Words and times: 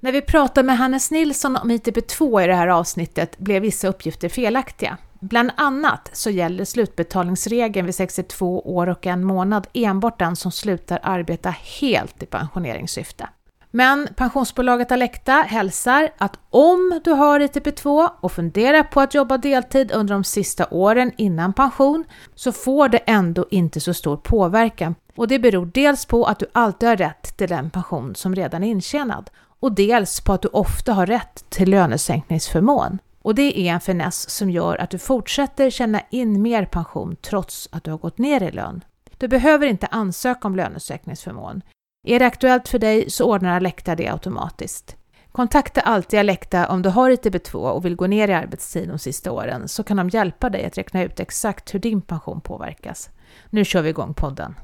När 0.00 0.12
vi 0.12 0.22
pratade 0.22 0.66
med 0.66 0.78
Hannes 0.78 1.10
Nilsson 1.10 1.56
om 1.56 1.70
ITP2 1.70 2.42
i 2.42 2.46
det 2.46 2.54
här 2.54 2.68
avsnittet 2.68 3.38
blev 3.38 3.62
vissa 3.62 3.88
uppgifter 3.88 4.28
felaktiga. 4.28 4.96
Bland 5.20 5.50
annat 5.56 6.10
så 6.12 6.30
gäller 6.30 6.64
slutbetalningsregeln 6.64 7.86
vid 7.86 7.94
62 7.94 8.60
år 8.60 8.86
och 8.86 9.06
en 9.06 9.24
månad 9.24 9.66
enbart 9.72 10.18
den 10.18 10.36
som 10.36 10.52
slutar 10.52 11.00
arbeta 11.02 11.50
helt 11.50 12.22
i 12.22 12.26
pensioneringssyfte. 12.26 13.28
Men 13.70 14.08
pensionsbolaget 14.16 14.92
Alecta 14.92 15.32
hälsar 15.32 16.08
att 16.18 16.38
om 16.50 17.00
du 17.04 17.10
har 17.10 17.40
ITP2 17.40 18.08
och 18.20 18.32
funderar 18.32 18.82
på 18.82 19.00
att 19.00 19.14
jobba 19.14 19.38
deltid 19.38 19.92
under 19.92 20.14
de 20.14 20.24
sista 20.24 20.66
åren 20.70 21.12
innan 21.16 21.52
pension 21.52 22.04
så 22.34 22.52
får 22.52 22.88
det 22.88 22.98
ändå 22.98 23.46
inte 23.50 23.80
så 23.80 23.94
stor 23.94 24.16
påverkan. 24.16 24.94
Och 25.16 25.28
det 25.28 25.38
beror 25.38 25.66
dels 25.66 26.06
på 26.06 26.24
att 26.24 26.38
du 26.38 26.46
alltid 26.52 26.88
har 26.88 26.96
rätt 26.96 27.36
till 27.36 27.48
den 27.48 27.70
pension 27.70 28.14
som 28.14 28.34
redan 28.34 28.64
är 28.64 28.68
intjänad 28.68 29.30
och 29.60 29.72
dels 29.72 30.20
på 30.20 30.32
att 30.32 30.42
du 30.42 30.48
ofta 30.48 30.92
har 30.92 31.06
rätt 31.06 31.44
till 31.48 31.70
lönesänkningsförmån. 31.70 32.98
Och 33.22 33.34
det 33.34 33.60
är 33.60 33.72
en 33.72 33.80
finess 33.80 34.30
som 34.30 34.50
gör 34.50 34.76
att 34.76 34.90
du 34.90 34.98
fortsätter 34.98 35.70
tjäna 35.70 36.00
in 36.10 36.42
mer 36.42 36.64
pension 36.64 37.16
trots 37.22 37.68
att 37.72 37.84
du 37.84 37.90
har 37.90 37.98
gått 37.98 38.18
ner 38.18 38.42
i 38.42 38.50
lön. 38.50 38.84
Du 39.18 39.28
behöver 39.28 39.66
inte 39.66 39.86
ansöka 39.86 40.48
om 40.48 40.56
lönesänkningsförmån. 40.56 41.62
Är 42.06 42.18
det 42.18 42.26
aktuellt 42.26 42.68
för 42.68 42.78
dig 42.78 43.10
så 43.10 43.24
ordnar 43.24 43.56
Alecta 43.56 43.94
det 43.94 44.08
automatiskt. 44.08 44.96
Kontakta 45.32 45.80
alltid 45.80 46.18
Alecta 46.20 46.68
om 46.68 46.82
du 46.82 46.88
har 46.88 47.10
ITB2 47.10 47.54
och 47.54 47.84
vill 47.84 47.96
gå 47.96 48.06
ner 48.06 48.28
i 48.28 48.34
arbetstid 48.34 48.88
de 48.88 48.98
sista 48.98 49.32
åren 49.32 49.68
så 49.68 49.82
kan 49.82 49.96
de 49.96 50.08
hjälpa 50.08 50.50
dig 50.50 50.66
att 50.66 50.78
räkna 50.78 51.02
ut 51.02 51.20
exakt 51.20 51.74
hur 51.74 51.78
din 51.78 52.02
pension 52.02 52.40
påverkas. 52.40 53.10
Nu 53.50 53.64
kör 53.64 53.82
vi 53.82 53.88
igång 53.88 54.14
podden. 54.14 54.54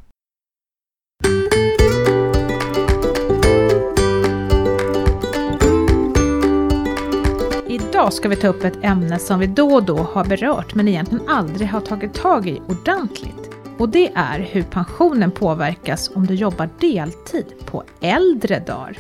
Idag 8.03 8.13
ska 8.13 8.29
vi 8.29 8.37
ta 8.37 8.49
upp 8.49 8.65
ett 8.65 8.85
ämne 8.85 9.19
som 9.19 9.39
vi 9.39 9.47
då 9.47 9.75
och 9.75 9.83
då 9.83 9.97
har 9.97 10.25
berört 10.25 10.75
men 10.75 10.89
egentligen 10.89 11.29
aldrig 11.29 11.69
har 11.69 11.81
tagit 11.81 12.15
tag 12.15 12.49
i 12.49 12.61
ordentligt. 12.69 13.51
Och 13.79 13.89
det 13.89 14.13
är 14.15 14.39
hur 14.39 14.63
pensionen 14.63 15.31
påverkas 15.31 16.11
om 16.15 16.27
du 16.27 16.35
jobbar 16.35 16.69
deltid 16.81 17.45
på 17.67 17.85
äldre 18.01 18.59
dagar. 18.59 18.99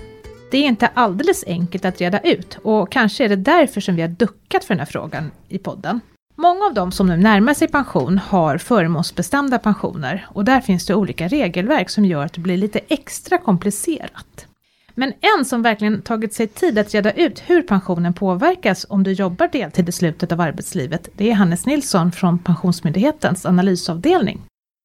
Det 0.50 0.58
är 0.58 0.64
inte 0.64 0.86
alldeles 0.86 1.44
enkelt 1.46 1.84
att 1.84 2.00
reda 2.00 2.20
ut 2.20 2.58
och 2.62 2.92
kanske 2.92 3.24
är 3.24 3.28
det 3.28 3.36
därför 3.36 3.80
som 3.80 3.96
vi 3.96 4.02
har 4.02 4.08
duckat 4.08 4.64
för 4.64 4.74
den 4.74 4.78
här 4.78 4.86
frågan 4.86 5.30
i 5.48 5.58
podden. 5.58 6.00
Många 6.36 6.64
av 6.64 6.74
de 6.74 6.92
som 6.92 7.06
nu 7.06 7.16
närmar 7.16 7.54
sig 7.54 7.68
pension 7.68 8.18
har 8.18 8.58
förmånsbestämda 8.58 9.58
pensioner 9.58 10.26
och 10.28 10.44
där 10.44 10.60
finns 10.60 10.86
det 10.86 10.94
olika 10.94 11.28
regelverk 11.28 11.90
som 11.90 12.04
gör 12.04 12.24
att 12.24 12.32
det 12.32 12.40
blir 12.40 12.56
lite 12.56 12.80
extra 12.88 13.38
komplicerat. 13.38 14.46
Men 14.94 15.12
en 15.38 15.44
som 15.44 15.62
verkligen 15.62 16.02
tagit 16.02 16.34
sig 16.34 16.46
tid 16.46 16.78
att 16.78 16.94
reda 16.94 17.12
ut 17.12 17.42
hur 17.46 17.62
pensionen 17.62 18.14
påverkas 18.14 18.86
om 18.88 19.02
du 19.02 19.12
jobbar 19.12 19.48
deltid 19.52 19.88
i 19.88 19.92
slutet 19.92 20.32
av 20.32 20.40
arbetslivet, 20.40 21.08
det 21.16 21.30
är 21.30 21.34
Hannes 21.34 21.66
Nilsson 21.66 22.12
från 22.12 22.38
Pensionsmyndighetens 22.38 23.46
analysavdelning. 23.46 24.40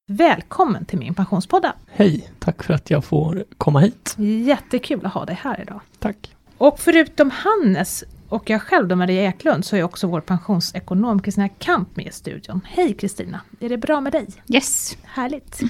Välkommen 0.09 0.85
till 0.85 0.99
min 0.99 1.13
pensionspodda! 1.13 1.73
Hej, 1.87 2.29
tack 2.39 2.63
för 2.63 2.73
att 2.73 2.89
jag 2.89 3.05
får 3.05 3.45
komma 3.57 3.79
hit. 3.79 4.15
Jättekul 4.45 5.05
att 5.05 5.13
ha 5.13 5.25
dig 5.25 5.39
här 5.41 5.61
idag. 5.61 5.81
Tack. 5.99 6.35
Och 6.57 6.79
förutom 6.79 7.31
Hannes 7.31 8.03
och 8.29 8.49
jag 8.49 8.61
själv 8.61 8.87
då, 8.87 8.95
Maria 8.95 9.23
Eklund, 9.23 9.65
så 9.65 9.75
är 9.75 9.83
också 9.83 10.07
vår 10.07 10.21
pensionsekonom 10.21 11.21
Kristina 11.21 11.49
Kamp 11.49 11.95
med 11.95 12.07
i 12.07 12.11
studion. 12.11 12.61
Hej 12.65 12.93
Kristina! 12.93 13.41
Är 13.59 13.69
det 13.69 13.77
bra 13.77 14.01
med 14.01 14.11
dig? 14.11 14.27
Yes! 14.47 14.97
Härligt! 15.03 15.61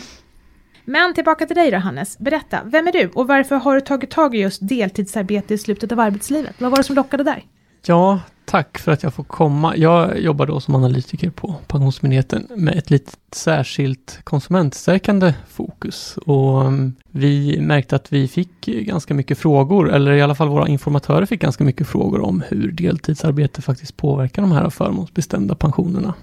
Men 0.89 1.13
tillbaka 1.13 1.45
till 1.45 1.55
dig 1.55 1.71
då 1.71 1.77
Hannes. 1.77 2.17
Berätta, 2.19 2.59
vem 2.65 2.87
är 2.87 2.91
du 2.91 3.09
och 3.15 3.27
varför 3.27 3.55
har 3.55 3.75
du 3.75 3.81
tagit 3.81 4.11
tag 4.11 4.35
i 4.35 4.39
just 4.39 4.67
deltidsarbete 4.67 5.53
i 5.53 5.57
slutet 5.57 5.91
av 5.91 5.99
arbetslivet? 5.99 6.55
Vad 6.57 6.71
var 6.71 6.77
det 6.77 6.83
som 6.83 6.95
lockade 6.95 7.23
där? 7.23 7.43
Ja, 7.85 8.19
tack 8.45 8.77
för 8.77 8.91
att 8.91 9.03
jag 9.03 9.13
får 9.13 9.23
komma. 9.23 9.77
Jag 9.77 10.19
jobbar 10.19 10.45
då 10.45 10.59
som 10.59 10.75
analytiker 10.75 11.29
på 11.29 11.55
Pensionsmyndigheten 11.67 12.47
med 12.49 12.77
ett 12.77 12.89
litet 12.89 13.17
särskilt 13.31 14.19
konsumentstärkande 14.23 15.33
fokus. 15.47 16.17
Och 16.17 16.61
mm, 16.61 16.95
vi 17.11 17.61
märkte 17.61 17.95
att 17.95 18.13
vi 18.13 18.27
fick 18.27 18.65
ganska 18.65 19.13
mycket 19.13 19.37
frågor, 19.37 19.93
eller 19.93 20.11
i 20.11 20.21
alla 20.21 20.35
fall 20.35 20.49
våra 20.49 20.67
informatörer 20.67 21.25
fick 21.25 21.41
ganska 21.41 21.63
mycket 21.63 21.87
frågor 21.87 22.21
om 22.21 22.43
hur 22.47 22.71
deltidsarbete 22.71 23.61
faktiskt 23.61 23.97
påverkar 23.97 24.41
de 24.41 24.51
här 24.51 24.69
förmånsbestämda 24.69 25.55
pensionerna 25.55 26.13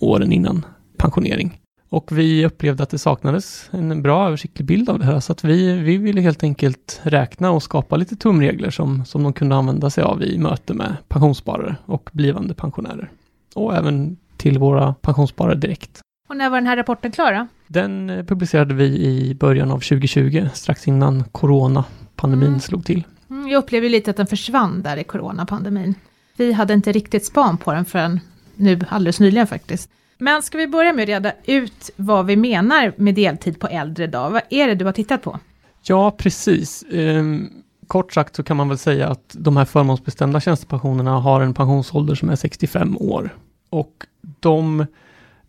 åren 0.00 0.32
innan 0.32 0.66
pensionering. 0.96 1.60
Och 1.94 2.18
vi 2.18 2.46
upplevde 2.46 2.82
att 2.82 2.90
det 2.90 2.98
saknades 2.98 3.68
en 3.70 4.02
bra 4.02 4.26
översiktlig 4.26 4.66
bild 4.66 4.90
av 4.90 4.98
det 4.98 5.04
här, 5.04 5.20
så 5.20 5.32
att 5.32 5.44
vi, 5.44 5.72
vi 5.72 5.96
ville 5.96 6.20
helt 6.20 6.42
enkelt 6.42 7.00
räkna 7.02 7.50
och 7.50 7.62
skapa 7.62 7.96
lite 7.96 8.16
tumregler 8.16 8.70
som, 8.70 9.04
som 9.04 9.22
de 9.22 9.32
kunde 9.32 9.56
använda 9.56 9.90
sig 9.90 10.04
av 10.04 10.22
i 10.22 10.38
möte 10.38 10.74
med 10.74 10.96
pensionssparare 11.08 11.76
och 11.86 12.10
blivande 12.12 12.54
pensionärer. 12.54 13.10
Och 13.54 13.74
även 13.74 14.16
till 14.36 14.58
våra 14.58 14.94
pensionssparare 14.94 15.54
direkt. 15.54 16.00
Och 16.28 16.36
när 16.36 16.50
var 16.50 16.56
den 16.56 16.66
här 16.66 16.76
rapporten 16.76 17.12
klar 17.12 17.32
då? 17.32 17.46
Den 17.66 18.10
eh, 18.10 18.24
publicerade 18.24 18.74
vi 18.74 18.84
i 18.84 19.34
början 19.34 19.70
av 19.70 19.78
2020, 19.78 20.48
strax 20.54 20.88
innan 20.88 21.24
coronapandemin 21.24 22.48
mm. 22.48 22.60
slog 22.60 22.84
till. 22.84 23.02
Mm, 23.30 23.48
jag 23.48 23.58
upplever 23.58 23.88
lite 23.88 24.10
att 24.10 24.16
den 24.16 24.26
försvann 24.26 24.82
där 24.82 24.96
i 24.96 25.04
coronapandemin. 25.04 25.94
Vi 26.36 26.52
hade 26.52 26.74
inte 26.74 26.92
riktigt 26.92 27.26
span 27.26 27.58
på 27.58 27.72
den 27.72 27.84
förrän 27.84 28.20
nu 28.54 28.80
alldeles 28.88 29.20
nyligen 29.20 29.46
faktiskt. 29.46 29.90
Men 30.18 30.42
ska 30.42 30.58
vi 30.58 30.66
börja 30.66 30.92
med 30.92 31.02
att 31.02 31.08
reda 31.08 31.32
ut 31.44 31.90
vad 31.96 32.26
vi 32.26 32.36
menar 32.36 32.92
med 32.96 33.14
deltid 33.14 33.60
på 33.60 33.66
äldre 33.66 34.06
dag? 34.06 34.30
Vad 34.30 34.42
är 34.50 34.68
det 34.68 34.74
du 34.74 34.84
har 34.84 34.92
tittat 34.92 35.22
på? 35.22 35.38
Ja, 35.82 36.10
precis. 36.10 36.84
Um, 36.90 37.50
kort 37.86 38.12
sagt 38.12 38.36
så 38.36 38.42
kan 38.42 38.56
man 38.56 38.68
väl 38.68 38.78
säga 38.78 39.08
att 39.08 39.36
de 39.38 39.56
här 39.56 39.64
förmånsbestämda 39.64 40.40
tjänstepensionerna 40.40 41.10
har 41.10 41.40
en 41.40 41.54
pensionsålder 41.54 42.14
som 42.14 42.30
är 42.30 42.36
65 42.36 42.96
år. 42.96 43.36
Och 43.70 44.06
de 44.40 44.86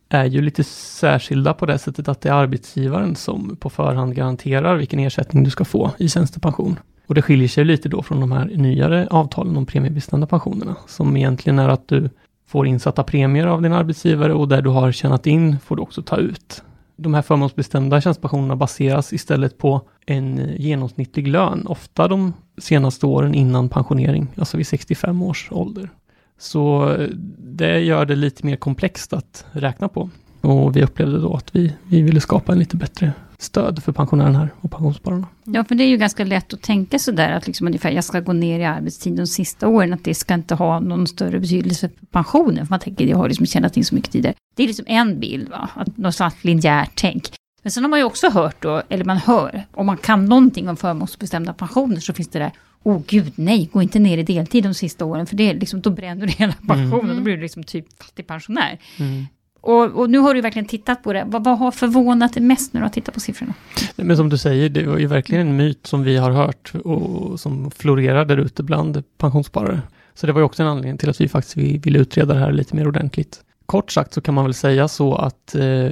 är 0.10 0.26
ju 0.26 0.42
lite 0.42 0.64
särskilda 0.64 1.54
på 1.54 1.66
det 1.66 1.78
sättet 1.78 2.08
att 2.08 2.22
det 2.22 2.30
är 2.30 2.34
arbetsgivaren 2.34 3.16
som 3.16 3.56
på 3.56 3.70
förhand 3.70 4.16
garanterar 4.16 4.76
vilken 4.76 5.00
ersättning 5.00 5.44
du 5.44 5.50
ska 5.50 5.66
få 5.66 5.92
i 5.98 6.10
tjänstepension. 6.10 6.80
Och 7.08 7.16
det 7.16 7.22
skiljer 7.22 7.48
sig 7.48 7.66
lite 7.66 7.90
då 7.90 8.04
från 8.04 8.20
de 8.20 8.32
här 8.32 8.46
nyare 8.46 9.08
avtalen 9.12 9.58
om 9.58 9.66
premiebestämda 9.66 10.28
pensionerna, 10.28 10.76
som 10.88 11.18
egentligen 11.18 11.60
är 11.60 11.70
att 11.70 11.88
du 11.88 12.10
får 12.48 12.68
insatta 12.68 13.04
premier 13.04 13.48
av 13.48 13.62
din 13.62 13.74
arbetsgivare 13.74 14.34
och 14.34 14.48
där 14.48 14.62
du 14.62 14.70
har 14.70 14.92
tjänat 14.92 15.28
in 15.28 15.60
får 15.60 15.76
du 15.76 15.82
också 15.82 16.02
ta 16.02 16.18
ut. 16.18 16.64
De 16.98 17.14
här 17.14 17.22
förmånsbestämda 17.22 18.02
tjänstepensionerna 18.02 18.56
baseras 18.56 19.14
istället 19.14 19.58
på 19.58 19.82
en 20.06 20.50
genomsnittlig 20.58 21.28
lön, 21.28 21.68
ofta 21.68 22.08
de 22.08 22.34
senaste 22.58 23.06
åren 23.06 23.36
innan 23.36 23.70
pensionering, 23.70 24.28
alltså 24.38 24.58
vid 24.58 24.68
65 24.68 25.22
års 25.22 25.48
ålder. 25.52 25.90
Så 26.38 26.92
eh, 26.92 27.10
det 27.38 27.80
gör 27.80 28.06
det 28.06 28.16
lite 28.16 28.46
mer 28.46 28.56
komplext 28.56 29.14
att 29.14 29.46
räkna 29.52 29.88
på. 29.88 30.10
Och 30.42 30.76
vi 30.76 30.84
upplevde 30.84 31.20
då 31.20 31.34
att 31.34 31.56
vi, 31.56 31.74
vi 31.90 32.02
ville 32.02 32.22
skapa 32.22 32.52
en 32.52 32.60
lite 32.60 32.78
bättre 32.78 33.14
stöd 33.38 33.84
för 33.84 33.92
pensionärerna 33.92 34.40
här 34.40 34.50
och 34.62 34.72
pensionsspararna. 34.72 35.28
Ja, 35.44 35.64
för 35.64 35.76
det 35.76 35.84
är 35.84 35.88
ju 35.88 35.98
ganska 35.98 36.24
lätt 36.24 36.54
att 36.54 36.62
tänka 36.62 37.00
sådär 37.00 37.32
att 37.32 37.48
liksom 37.48 37.68
ungefär, 37.68 37.92
jag 37.92 38.04
ska 38.04 38.20
gå 38.20 38.34
ner 38.34 38.60
i 38.60 38.66
arbetstid 38.66 39.14
de 39.14 39.28
sista 39.28 39.68
åren, 39.68 39.94
att 39.94 40.04
det 40.04 40.16
ska 40.16 40.34
inte 40.34 40.56
ha 40.56 40.80
någon 40.80 41.08
större 41.08 41.40
betydelse 41.40 41.90
för 41.90 42.06
pensionen, 42.06 42.66
för 42.66 42.74
man 42.74 42.80
tänker, 42.80 43.06
jag 43.06 43.18
har 43.18 43.28
liksom 43.28 43.46
tjänat 43.46 43.78
in 43.78 43.86
så 43.86 43.96
mycket 43.96 44.12
tidigare. 44.12 44.36
Det 44.56 44.64
är 44.64 44.68
liksom 44.68 44.86
en 44.88 45.20
bild, 45.20 45.50
va? 45.50 45.70
Att 45.74 45.98
något 45.98 46.16
slags 46.16 46.44
linjärt 46.44 46.92
tänk. 46.96 47.24
Men 47.64 47.72
sen 47.72 47.84
har 47.84 47.90
man 47.90 48.00
ju 48.00 48.06
också 48.06 48.30
hört 48.30 48.62
då, 48.62 48.82
eller 48.90 49.06
man 49.06 49.18
hör, 49.18 49.66
om 49.72 49.86
man 49.86 49.98
kan 49.98 50.26
någonting 50.26 50.70
om 50.70 50.78
förmånsbestämda 50.78 51.54
pensioner 51.54 52.00
så 52.00 52.14
finns 52.14 52.30
det 52.30 52.40
där, 52.40 52.52
åh 52.84 52.98
oh, 52.98 53.02
gud 53.08 53.34
nej, 53.36 53.70
gå 53.74 53.82
inte 53.82 54.00
ner 54.00 54.18
i 54.18 54.24
deltid 54.24 54.64
de 54.64 54.74
sista 54.74 55.06
åren, 55.06 55.26
för 55.26 55.36
det 55.36 55.50
är 55.50 55.54
liksom, 55.54 55.82
då 55.82 55.90
bränner 55.90 56.28
du 56.28 56.34
hela 56.34 56.54
pensionen, 56.68 57.06
mm. 57.06 57.18
då 57.18 57.24
blir 57.24 57.36
du 57.36 57.42
liksom 57.42 57.64
typ 57.64 58.04
fattigpensionär. 58.04 58.80
Mm. 59.00 59.26
Och, 59.66 59.84
och, 59.84 60.10
nu 60.10 60.18
har 60.18 60.34
du 60.34 60.42
verkligen 60.42 60.66
tittat 60.66 61.04
på 61.04 61.14
det. 61.14 61.24
Vad, 61.28 61.44
vad 61.44 61.58
har 61.58 61.72
förvånat 61.72 62.34
dig 62.34 62.44
mest 62.44 62.74
när 62.74 62.82
du 62.82 62.86
har 62.86 62.92
tittat 62.92 63.14
på 63.14 63.20
siffrorna? 63.20 63.54
Men 63.96 64.18
som 64.18 64.30
du 64.30 64.38
säger, 64.38 64.70
det 64.70 64.88
var 64.88 64.98
ju 64.98 65.08
verkligen 65.08 65.48
en 65.48 65.56
myt 65.56 65.88
som 65.88 66.04
vi 66.04 66.18
har 66.18 66.32
hört 66.32 66.72
och 66.84 67.40
som 67.40 67.72
florerar 67.72 68.26
där 68.26 68.38
ute 68.38 68.64
bland 68.64 69.04
pensionssparare. 69.18 69.82
Så 70.14 70.28
det 70.28 70.34
var 70.34 70.42
ju 70.42 70.46
också 70.46 70.64
en 70.64 70.70
anledning 70.70 70.98
till 70.98 71.10
att 71.10 71.22
vi 71.22 71.28
faktiskt 71.28 71.58
vill 71.58 71.96
utreda 71.96 72.34
det 72.34 72.40
här 72.40 72.52
lite 72.52 72.76
mer 72.76 72.88
ordentligt. 72.88 73.42
Kort 73.66 73.92
sagt 73.92 74.14
så 74.14 74.22
kan 74.22 74.34
man 74.34 74.44
väl 74.44 74.54
säga 74.54 74.88
så 74.88 75.16
att 75.16 75.56
eh, 75.56 75.90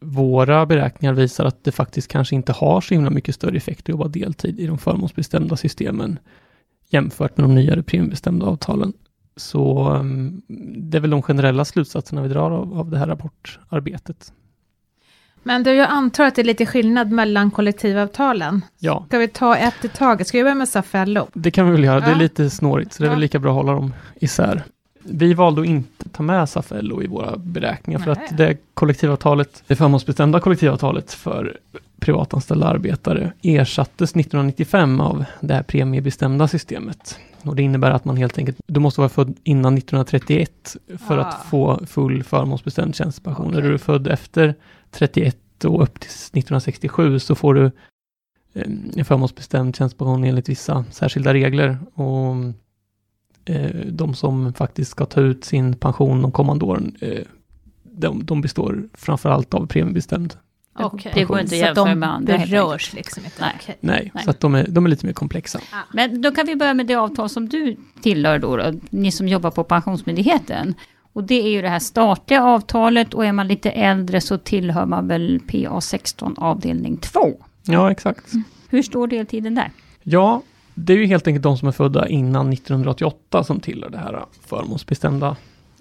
våra 0.00 0.66
beräkningar 0.66 1.14
visar 1.14 1.44
att 1.44 1.64
det 1.64 1.72
faktiskt 1.72 2.08
kanske 2.08 2.34
inte 2.34 2.52
har 2.52 2.80
så 2.80 2.94
himla 2.94 3.10
mycket 3.10 3.34
större 3.34 3.56
effekt 3.56 3.80
att 3.80 3.88
jobba 3.88 4.08
deltid 4.08 4.60
i 4.60 4.66
de 4.66 4.78
förmånsbestämda 4.78 5.56
systemen 5.56 6.18
jämfört 6.88 7.36
med 7.36 7.44
de 7.44 7.54
nyare 7.54 7.82
premiebestämda 7.82 8.46
avtalen. 8.46 8.92
Så 9.36 9.90
um, 9.90 10.42
det 10.76 10.96
är 10.98 11.00
väl 11.00 11.10
de 11.10 11.22
generella 11.22 11.64
slutsatserna 11.64 12.22
vi 12.22 12.28
drar 12.28 12.50
av, 12.50 12.78
av 12.78 12.90
det 12.90 12.98
här 12.98 13.06
rapportarbetet. 13.06 14.32
Men 15.46 15.62
du, 15.62 15.74
jag 15.74 15.88
antar 15.88 16.24
att 16.24 16.34
det 16.34 16.42
är 16.42 16.44
lite 16.44 16.66
skillnad 16.66 17.10
mellan 17.10 17.50
kollektivavtalen. 17.50 18.64
Ja. 18.78 19.04
Ska 19.08 19.18
vi 19.18 19.28
ta 19.28 19.56
ett 19.56 19.84
i 19.84 19.88
taget? 19.88 20.28
Ska 20.28 20.38
vi 20.38 20.44
börja 20.44 20.54
med 20.54 20.68
SAF-LO? 20.68 21.28
Det 21.32 21.50
kan 21.50 21.66
vi 21.66 21.72
väl 21.72 21.84
göra. 21.84 22.00
Ja. 22.00 22.06
Det 22.06 22.12
är 22.12 22.16
lite 22.18 22.50
snårigt, 22.50 22.92
så 22.92 23.02
det 23.02 23.06
är 23.06 23.08
ja. 23.08 23.12
väl 23.12 23.20
lika 23.20 23.38
bra 23.38 23.50
att 23.50 23.56
hålla 23.56 23.72
dem 23.72 23.94
isär. 24.14 24.62
Vi 25.02 25.34
valde 25.34 25.60
att 25.60 25.66
inte 25.66 26.08
ta 26.08 26.22
med 26.22 26.48
SAF-LO 26.48 27.02
i 27.02 27.06
våra 27.06 27.36
beräkningar, 27.36 27.98
Nej. 27.98 28.04
för 28.04 28.12
att 28.12 28.36
det 28.36 28.56
kollektivavtalet, 28.74 29.62
det 29.66 29.76
förmånsbestämda 29.76 30.40
kollektivavtalet 30.40 31.12
för 31.12 31.58
privatanställda 32.00 32.66
arbetare 32.66 33.32
ersattes 33.42 34.10
1995 34.10 35.00
av 35.00 35.24
det 35.40 35.54
här 35.54 35.62
premiebestämda 35.62 36.48
systemet. 36.48 37.18
Och 37.44 37.56
det 37.56 37.62
innebär 37.62 37.90
att 37.90 38.04
man 38.04 38.16
helt 38.16 38.38
enkelt, 38.38 38.60
du 38.66 38.80
måste 38.80 39.00
vara 39.00 39.08
född 39.08 39.36
innan 39.44 39.74
1931 39.74 40.76
för 41.08 41.18
Ah. 41.18 41.24
att 41.24 41.46
få 41.46 41.86
full 41.86 42.22
förmånsbestämd 42.22 42.94
tjänstepension. 42.94 43.46
Okej. 43.46 43.58
Är 43.58 43.70
du 43.70 43.78
född 43.78 44.06
efter 44.06 44.54
31 44.90 45.64
och 45.64 45.82
upp 45.82 46.00
till 46.00 46.10
1967 46.10 47.18
så 47.18 47.34
får 47.34 47.54
du 47.54 47.70
eh, 48.54 49.04
förmånsbestämd 49.04 49.76
tjänstepension 49.76 50.24
enligt 50.24 50.48
vissa 50.48 50.84
särskilda 50.90 51.34
regler. 51.34 51.78
Och 51.94 52.34
eh, 53.44 53.70
de 53.86 54.14
som 54.14 54.52
faktiskt 54.52 54.90
ska 54.90 55.04
ta 55.06 55.20
ut 55.20 55.44
sin 55.44 55.74
pension 55.74 56.22
de 56.22 56.32
kommande 56.32 56.64
åren, 56.64 56.96
eh, 57.00 57.24
de, 57.82 58.24
de 58.24 58.40
består 58.40 58.82
framförallt 58.94 59.54
av 59.54 59.66
premiebestämd. 59.66 60.36
Okej. 60.78 61.12
Det 61.14 61.24
går 61.24 61.40
inte 61.40 61.44
att 61.54 61.58
Så 61.60 61.64
att 61.64 61.68
jämföra 61.68 61.84
de 61.84 61.98
med 61.98 62.10
andra, 62.10 62.32
helt 62.32 62.42
enkelt. 62.42 62.62
berörs 62.68 62.92
liksom 62.92 63.24
inte? 63.24 63.36
Nej. 63.40 63.52
Okej. 63.60 63.76
Nej, 63.80 64.10
Nej. 64.14 64.24
så 64.24 64.30
att 64.30 64.40
de 64.40 64.54
är, 64.54 64.66
de 64.68 64.86
är 64.86 64.90
lite 64.90 65.06
mer 65.06 65.12
komplexa. 65.12 65.60
Men 65.92 66.22
då 66.22 66.30
kan 66.30 66.46
vi 66.46 66.56
börja 66.56 66.74
med 66.74 66.86
det 66.86 66.94
avtal 66.94 67.28
som 67.28 67.48
du 67.48 67.76
tillhör 68.02 68.38
då, 68.38 68.56
då, 68.56 68.72
ni 68.90 69.12
som 69.12 69.28
jobbar 69.28 69.50
på 69.50 69.64
Pensionsmyndigheten. 69.64 70.74
Och 71.12 71.24
det 71.24 71.42
är 71.42 71.48
ju 71.50 71.62
det 71.62 71.68
här 71.68 71.78
statliga 71.78 72.44
avtalet 72.44 73.14
och 73.14 73.24
är 73.26 73.32
man 73.32 73.48
lite 73.48 73.70
äldre 73.70 74.20
så 74.20 74.38
tillhör 74.38 74.86
man 74.86 75.08
väl 75.08 75.40
PA16 75.48 76.34
avdelning 76.38 76.96
2. 76.96 77.20
Ja, 77.62 77.90
exakt. 77.90 78.32
Hur 78.68 78.82
står 78.82 79.06
deltiden 79.06 79.54
där? 79.54 79.70
Ja, 80.02 80.42
det 80.74 80.92
är 80.92 80.96
ju 80.96 81.06
helt 81.06 81.26
enkelt 81.26 81.42
de 81.42 81.58
som 81.58 81.68
är 81.68 81.72
födda 81.72 82.08
innan 82.08 82.52
1988 82.52 83.44
som 83.44 83.60
tillhör 83.60 83.90
det 83.90 83.98
här 83.98 84.24
förmånsbestämda 84.46 85.36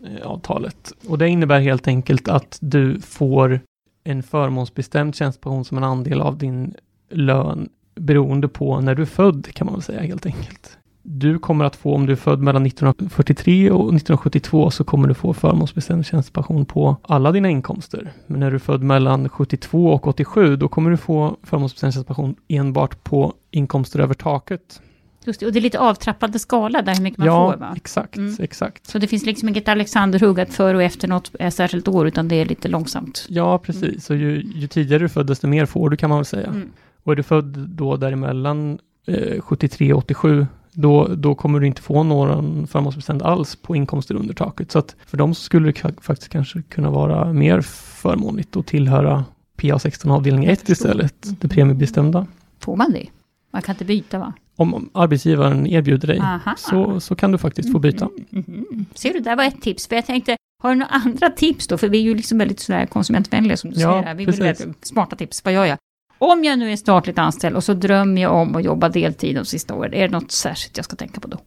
eh, 0.08 0.28
avtalet. 0.28 0.92
Och 1.08 1.18
det 1.18 1.30
innebär 1.30 1.60
helt 1.60 1.88
enkelt 1.88 2.28
att 2.28 2.58
du 2.62 3.02
får 3.02 3.60
en 4.04 4.24
förmånsbestämd 4.24 5.16
tjänstepension 5.16 5.66
som 5.66 5.78
en 5.78 5.84
andel 5.84 6.22
av 6.22 6.38
din 6.38 6.74
lön 7.10 7.70
beroende 7.96 8.48
på 8.48 8.82
när 8.82 8.96
du 8.96 9.02
är 9.02 9.06
född 9.06 9.48
kan 9.54 9.66
man 9.66 9.76
väl 9.76 9.84
säga 9.84 10.02
helt 10.02 10.26
enkelt. 10.26 10.78
Du 11.06 11.40
kommer 11.40 11.66
att 11.66 11.76
få, 11.76 11.96
om 11.96 12.06
du 12.06 12.12
är 12.12 12.18
född 12.18 12.40
mellan 12.40 12.66
1943 12.66 13.72
och 13.72 13.80
1972 13.80 14.72
så 14.72 14.84
kommer 14.84 15.08
du 15.08 15.14
få 15.14 15.34
förmånsbestämd 15.34 16.06
tjänstepension 16.06 16.66
på 16.66 16.96
alla 17.02 17.32
dina 17.32 17.50
inkomster. 17.50 18.12
Men 18.28 18.40
när 18.40 18.50
du 18.50 18.56
är 18.56 18.60
född 18.60 18.84
mellan 18.84 19.30
72 19.30 19.94
och 19.94 20.08
87 20.08 20.56
då 20.56 20.68
kommer 20.68 20.92
du 20.92 20.98
få 20.98 21.38
förmånsbestämd 21.44 21.94
tjänstepension 21.94 22.36
enbart 22.48 23.04
på 23.04 23.34
inkomster 23.52 24.00
över 24.00 24.14
taket. 24.14 24.82
Just 25.26 25.40
det, 25.40 25.46
och 25.46 25.52
det 25.52 25.60
är 25.60 25.62
lite 25.62 25.80
avtrappande 25.80 26.40
skala 26.40 26.82
där 26.82 26.96
hur 26.96 27.04
mycket 27.04 27.18
man 27.18 27.28
ja, 27.28 27.52
får 27.52 27.60
va? 27.60 27.74
exakt, 27.76 28.18
Mm. 28.18 28.36
exakt. 28.40 28.88
Så 28.88 29.00
det 29.00 29.08
finns 29.08 29.26
liksom 29.26 29.50
inget 29.50 29.68
Alexanderhugg 29.68 30.40
att 30.40 30.54
före 30.54 30.78
och 30.78 30.84
efter 30.84 31.08
något 31.08 31.32
är 31.40 31.50
särskilt 31.50 31.88
år, 31.88 32.08
utan 32.08 32.28
det 32.28 32.36
är 32.36 32.46
lite 32.46 32.68
långsamt. 32.68 33.26
Ja, 33.30 33.58
precis. 33.58 34.06
Så 34.06 34.16
ju, 34.16 34.52
ju 34.56 34.68
tidigare 34.68 35.00
du 35.00 35.06
är 35.06 35.10
född, 35.10 35.28
desto 35.28 35.48
mer 35.48 35.66
får 35.66 35.90
du 35.90 35.98
kan 35.98 36.10
man 36.10 36.20
väl 36.20 36.26
säga. 36.26 36.48
Mm. 36.48 36.72
Och 37.04 37.12
är 37.12 37.16
du 37.16 37.24
född 37.24 37.58
då 37.70 37.98
däremellan 37.98 38.80
eh, 39.08 39.42
73 39.42 39.94
och 39.94 39.98
87, 39.98 40.48
då, 40.72 41.08
då 41.16 41.36
kommer 41.36 41.60
du 41.60 41.68
inte 41.68 41.82
få 41.82 42.04
någon 42.04 42.68
förmånsbestämd 42.68 43.22
alls 43.22 43.56
på 43.56 43.76
inkomster 43.76 44.16
under 44.16 44.34
taket. 44.34 44.72
Så 44.72 44.80
att 44.80 44.96
för 45.06 45.18
dem 45.18 45.36
skulle 45.36 45.72
det 45.72 45.94
faktiskt 46.02 46.30
kanske 46.32 46.62
kunna 46.62 46.90
vara 46.90 47.34
mer 47.34 47.62
förmånligt 47.62 48.56
att 48.56 48.68
tillhöra 48.68 49.26
PA16 49.58 50.12
avdelning 50.12 50.46
1 50.46 50.70
istället, 50.70 51.16
det 51.42 51.48
premiebestämda. 51.48 52.28
Får 52.60 52.76
man 52.76 52.92
det? 52.92 53.08
Man 53.52 53.62
kan 53.62 53.74
inte 53.76 53.86
byta 53.86 54.20
va? 54.20 54.34
Om 54.56 54.90
arbetsgivaren 54.94 55.68
erbjuder 55.68 56.08
dig, 56.08 56.20
Aha. 56.20 56.56
så, 56.58 57.00
så 57.00 57.16
kan 57.16 57.32
du 57.32 57.38
faktiskt 57.38 57.72
få 57.72 57.80
byta. 57.80 58.10
Mhm. 58.30 58.86
Ser 58.94 59.14
du, 59.14 59.20
där 59.20 59.36
var 59.36 59.44
ett 59.44 59.62
tips. 59.62 59.88
För 59.88 59.96
jag 59.96 60.06
tänkte, 60.06 60.38
har 60.64 60.70
du 60.70 60.76
några 60.76 60.92
andra 60.92 61.30
tips 61.30 61.68
då? 61.68 61.78
För 61.78 61.90
vi 61.90 61.98
är 61.98 62.02
ju 62.02 62.16
liksom 62.16 62.38
väldigt 62.38 62.60
sådär 62.60 62.86
konsumentvänliga 62.86 63.58
som 63.58 63.70
du 63.70 63.80
Ja, 63.80 63.92
säger. 63.92 64.04
Här. 64.04 64.14
Vi 64.14 64.26
vill 64.26 64.38
precis. 64.38 64.66
veta 64.66 64.74
smarta 64.82 65.16
tips. 65.16 65.46
Vad 65.46 65.54
gör 65.54 65.66
jag? 65.66 65.78
Om 66.18 66.44
jag 66.44 66.60
nu 66.60 66.72
är 66.72 66.76
statligt 66.76 67.20
anställd 67.20 67.56
och 67.56 67.64
så 67.64 67.74
drömmer 67.74 68.22
jag 68.22 68.34
om 68.34 68.56
att 68.56 68.64
jobba 68.64 68.90
deltid 68.90 69.36
de 69.36 69.46
sista 69.46 69.74
åren. 69.74 69.94
Är 69.94 70.08
det 70.08 70.20
något 70.20 70.32
särskilt 70.32 70.78
jag 70.78 70.86
ska 70.86 70.96
tänka 70.96 71.22
på 71.22 71.28
då? 71.28 71.38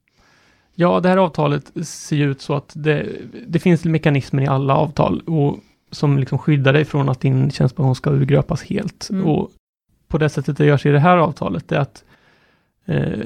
Ja, 0.75 1.01
det 1.01 1.09
här 1.09 1.17
avtalet 1.17 1.73
ser 1.87 2.17
ut 2.17 2.41
så 2.41 2.55
att 2.55 2.73
det, 2.75 3.07
det 3.47 3.59
finns 3.59 3.85
mekanismer 3.85 4.43
i 4.43 4.47
alla 4.47 4.77
avtal 4.77 5.21
och, 5.21 5.59
som 5.91 6.19
liksom 6.19 6.39
skyddar 6.39 6.73
dig 6.73 6.85
från 6.85 7.09
att 7.09 7.21
din 7.21 7.51
tjänstepension 7.51 7.95
ska 7.95 8.11
urgröpas 8.11 8.63
helt. 8.63 9.09
Mm. 9.11 9.27
Och 9.27 9.51
på 10.09 10.19
det 10.19 10.29
sättet 10.29 10.57
det 10.57 10.65
görs 10.65 10.87
i 10.87 10.91
det 10.91 11.01
här 11.01 11.17
avtalet 11.17 11.73
är 11.73 11.79
att 11.79 12.05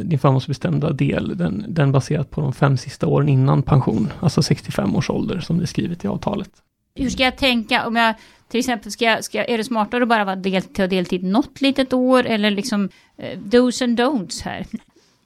din 0.01 0.19
förmånsbestämda 0.19 0.93
del, 0.93 1.37
den, 1.39 1.65
den 1.69 1.93
baseras 1.93 2.27
på 2.27 2.41
de 2.41 2.53
fem 2.53 2.77
sista 2.77 3.07
åren 3.07 3.29
innan 3.29 3.63
pension, 3.63 4.13
alltså 4.21 4.43
65 4.43 4.97
års 4.97 5.11
ålder 5.11 5.41
som 5.41 5.59
det 5.59 5.65
är 5.65 5.67
skrivet 5.67 6.05
i 6.05 6.09
avtalet. 6.09 6.51
Hur 6.95 7.11
ska 7.11 7.23
jag 7.23 7.37
tänka 7.37 7.87
om 7.87 7.97
jag 7.97 8.15
till 8.49 8.61
exempel 8.61 8.93
ska, 8.93 9.05
jag- 9.05 9.25
ska 9.25 9.39
jag, 9.39 9.51
är 9.51 9.59
det 9.59 9.65
smartare 9.65 10.03
att 10.03 10.09
bara 10.09 10.25
vara 10.25 10.37
deltid 10.37 10.83
och 10.85 10.89
deltid 10.89 11.25
något 11.25 11.61
litet 11.61 11.93
år 11.93 12.27
eller 12.27 12.51
liksom 12.51 12.89
eh, 13.19 13.39
dos 13.39 13.83
and 13.83 14.01
don'ts 14.01 14.43
här? 14.45 14.67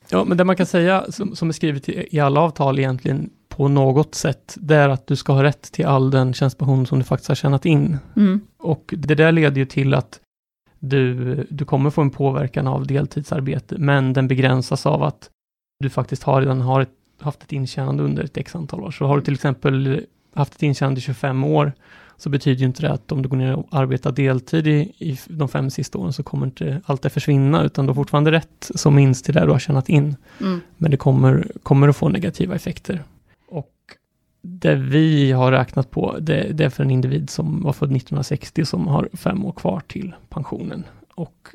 Ja, 0.08 0.24
men 0.24 0.36
det 0.36 0.44
man 0.44 0.56
kan 0.56 0.66
säga 0.66 1.04
som, 1.08 1.36
som 1.36 1.48
är 1.48 1.52
skrivet 1.52 1.88
i, 1.88 2.08
i 2.10 2.20
alla 2.20 2.40
avtal 2.40 2.78
egentligen 2.78 3.30
på 3.48 3.68
något 3.68 4.14
sätt, 4.14 4.54
det 4.60 4.76
är 4.76 4.88
att 4.88 5.06
du 5.06 5.16
ska 5.16 5.32
ha 5.32 5.42
rätt 5.42 5.62
till 5.62 5.86
all 5.86 6.10
den 6.10 6.34
tjänstepension 6.34 6.86
som 6.86 6.98
du 6.98 7.04
faktiskt 7.04 7.28
har 7.28 7.34
tjänat 7.34 7.66
in. 7.66 7.98
Mm. 8.16 8.40
Och 8.58 8.94
det 8.96 9.14
där 9.14 9.32
leder 9.32 9.56
ju 9.58 9.64
till 9.66 9.94
att 9.94 10.20
du, 10.88 11.46
du 11.50 11.64
kommer 11.64 11.90
få 11.90 12.02
en 12.02 12.10
påverkan 12.10 12.66
av 12.66 12.86
deltidsarbete, 12.86 13.78
men 13.78 14.12
den 14.12 14.28
begränsas 14.28 14.86
av 14.86 15.02
att 15.02 15.30
du 15.80 15.90
faktiskt 15.90 16.22
har 16.22 16.40
redan 16.40 16.60
har 16.60 16.80
ett, 16.80 16.90
haft 17.20 17.42
ett 17.42 17.52
intjänande 17.52 18.02
under 18.02 18.24
ett 18.24 18.36
x 18.36 18.54
antal 18.54 18.80
år. 18.80 18.90
Så 18.90 19.06
har 19.06 19.16
du 19.16 19.22
till 19.22 19.34
exempel 19.34 20.00
haft 20.34 20.54
ett 20.54 20.62
intjänande 20.62 20.98
i 20.98 21.02
25 21.02 21.44
år, 21.44 21.72
så 22.16 22.30
betyder 22.30 22.60
ju 22.60 22.66
inte 22.66 22.82
det 22.82 22.92
att 22.92 23.12
om 23.12 23.22
du 23.22 23.28
går 23.28 23.36
ner 23.36 23.54
och 23.54 23.66
arbetar 23.70 24.12
deltid 24.12 24.66
i, 24.66 24.92
i 24.98 25.18
de 25.28 25.48
fem 25.48 25.70
sista 25.70 25.98
åren 25.98 26.12
så 26.12 26.22
kommer 26.22 26.46
inte 26.46 26.80
allt 26.84 27.02
det 27.02 27.10
försvinna, 27.10 27.64
utan 27.64 27.86
du 27.86 27.90
har 27.90 27.94
fortfarande 27.94 28.32
rätt 28.32 28.70
som 28.74 28.94
minst 28.94 29.24
till 29.24 29.34
det 29.34 29.44
du 29.44 29.50
har 29.50 29.58
tjänat 29.58 29.88
in. 29.88 30.16
Mm. 30.40 30.60
Men 30.76 30.90
det 30.90 30.96
kommer, 30.96 31.52
kommer 31.62 31.88
att 31.88 31.96
få 31.96 32.08
negativa 32.08 32.54
effekter. 32.54 33.02
Det 34.46 34.74
vi 34.74 35.32
har 35.32 35.52
räknat 35.52 35.90
på, 35.90 36.16
det, 36.20 36.52
det 36.52 36.64
är 36.64 36.70
för 36.70 36.84
en 36.84 36.90
individ 36.90 37.30
som 37.30 37.62
var 37.62 37.72
född 37.72 37.88
1960 37.96 38.64
som 38.64 38.86
har 38.86 39.08
fem 39.12 39.44
år 39.44 39.52
kvar 39.52 39.80
till 39.86 40.14
pensionen. 40.28 40.84
Och 41.14 41.48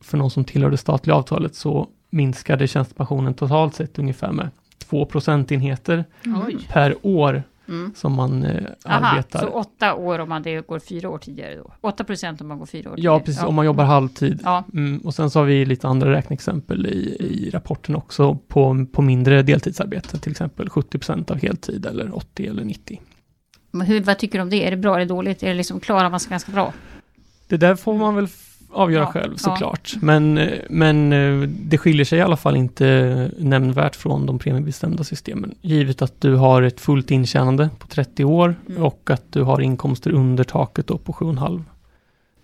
för 0.00 0.18
någon 0.18 0.30
som 0.30 0.44
tillhör 0.44 0.70
det 0.70 0.76
statliga 0.76 1.16
avtalet 1.16 1.54
så 1.54 1.88
minskade 2.10 2.66
tjänstepensionen 2.66 3.34
totalt 3.34 3.74
sett 3.74 3.98
ungefär 3.98 4.32
med 4.32 4.50
2 4.78 5.04
procentenheter 5.04 6.04
Oj. 6.46 6.68
per 6.68 6.96
år 7.02 7.42
Mm. 7.68 7.92
som 7.96 8.12
man 8.12 8.44
eh, 8.44 8.62
Aha, 8.84 9.06
arbetar. 9.06 9.38
så 9.40 9.46
åtta 9.48 9.94
år 9.94 10.18
om 10.18 10.28
man 10.28 10.42
det 10.42 10.66
går 10.66 10.78
fyra 10.78 11.08
år 11.08 11.18
tidigare 11.18 11.56
då? 11.56 11.72
Åtta 11.80 12.04
procent 12.04 12.40
om 12.40 12.48
man 12.48 12.58
går 12.58 12.66
fyra 12.66 12.90
år 12.90 12.94
Ja, 12.98 13.00
tidigare? 13.00 13.20
precis. 13.20 13.42
Om 13.42 13.54
man 13.54 13.66
jobbar 13.66 13.84
halvtid. 13.84 14.40
Ja. 14.44 14.64
Mm, 14.74 14.98
och 14.98 15.14
sen 15.14 15.30
så 15.30 15.38
har 15.38 15.46
vi 15.46 15.64
lite 15.64 15.88
andra 15.88 16.12
räkneexempel 16.12 16.86
i, 16.86 17.16
i 17.20 17.50
rapporten 17.50 17.96
också 17.96 18.34
på, 18.34 18.86
på 18.92 19.02
mindre 19.02 19.42
deltidsarbete, 19.42 20.18
till 20.18 20.30
exempel 20.30 20.68
70% 20.68 21.30
av 21.30 21.38
heltid 21.38 21.86
eller 21.86 22.16
80 22.16 22.46
eller 22.46 22.64
90. 22.64 23.00
Men 23.70 23.86
hur, 23.86 24.00
vad 24.00 24.18
tycker 24.18 24.38
du 24.38 24.42
om 24.42 24.50
det? 24.50 24.66
Är 24.66 24.70
det 24.70 24.76
bra 24.76 24.96
eller 24.96 25.06
dåligt? 25.06 25.42
Är 25.42 25.48
det 25.48 25.54
liksom, 25.54 25.80
klarar 25.80 26.10
man 26.10 26.20
sig 26.20 26.30
ganska 26.30 26.52
bra? 26.52 26.72
Det 27.48 27.56
där 27.56 27.76
får 27.76 27.94
man 27.98 28.14
väl 28.14 28.28
avgöra 28.72 29.02
Ja, 29.02 29.10
själv 29.12 29.32
ja. 29.32 29.38
såklart. 29.38 29.94
Men, 30.02 30.38
eh, 30.38 30.58
men 30.70 31.12
eh, 31.12 31.48
det 31.48 31.78
skiljer 31.78 32.04
sig 32.04 32.18
i 32.18 32.22
alla 32.22 32.36
fall 32.36 32.56
inte 32.56 33.30
nämnvärt 33.38 33.96
från 33.96 34.26
de 34.26 34.38
premiebestämda 34.38 35.04
systemen. 35.04 35.54
Givet 35.60 36.02
att 36.02 36.20
du 36.20 36.34
har 36.34 36.62
ett 36.62 36.80
fullt 36.80 37.10
intjänande 37.10 37.70
på 37.78 37.86
30 37.86 38.24
år 38.24 38.54
Mm. 38.68 38.82
och 38.82 39.10
att 39.10 39.32
du 39.32 39.42
har 39.42 39.60
inkomster 39.60 40.10
under 40.12 40.44
taket 40.44 40.86
då 40.86 40.98
på 40.98 41.12
7,5 41.12 41.62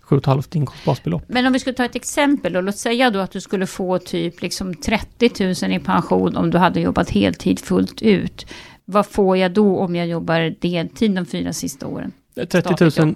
7,5 0.08 0.56
inkomstbasbelopp. 0.56 1.22
Men 1.28 1.46
om 1.46 1.52
vi 1.52 1.58
skulle 1.58 1.74
ta 1.74 1.84
ett 1.84 1.96
exempel 1.96 2.56
och 2.56 2.62
låt 2.62 2.76
säga 2.76 3.10
då 3.10 3.18
att 3.18 3.30
du 3.30 3.40
skulle 3.40 3.66
få 3.66 3.98
typ 3.98 4.42
liksom 4.42 4.74
30 4.74 5.64
000 5.66 5.72
i 5.72 5.78
pension 5.78 6.36
om 6.36 6.50
du 6.50 6.58
hade 6.58 6.80
jobbat 6.80 7.10
heltid 7.10 7.58
fullt 7.60 8.02
ut. 8.02 8.46
Vad 8.84 9.06
får 9.06 9.36
jag 9.36 9.52
då 9.52 9.78
om 9.78 9.96
jag 9.96 10.06
jobbar 10.06 10.54
deltid 10.60 11.10
de 11.14 11.26
fyra 11.26 11.52
sista 11.52 11.86
åren? 11.86 12.12
30 12.34 12.60
Statligt 12.60 12.98
000 12.98 13.14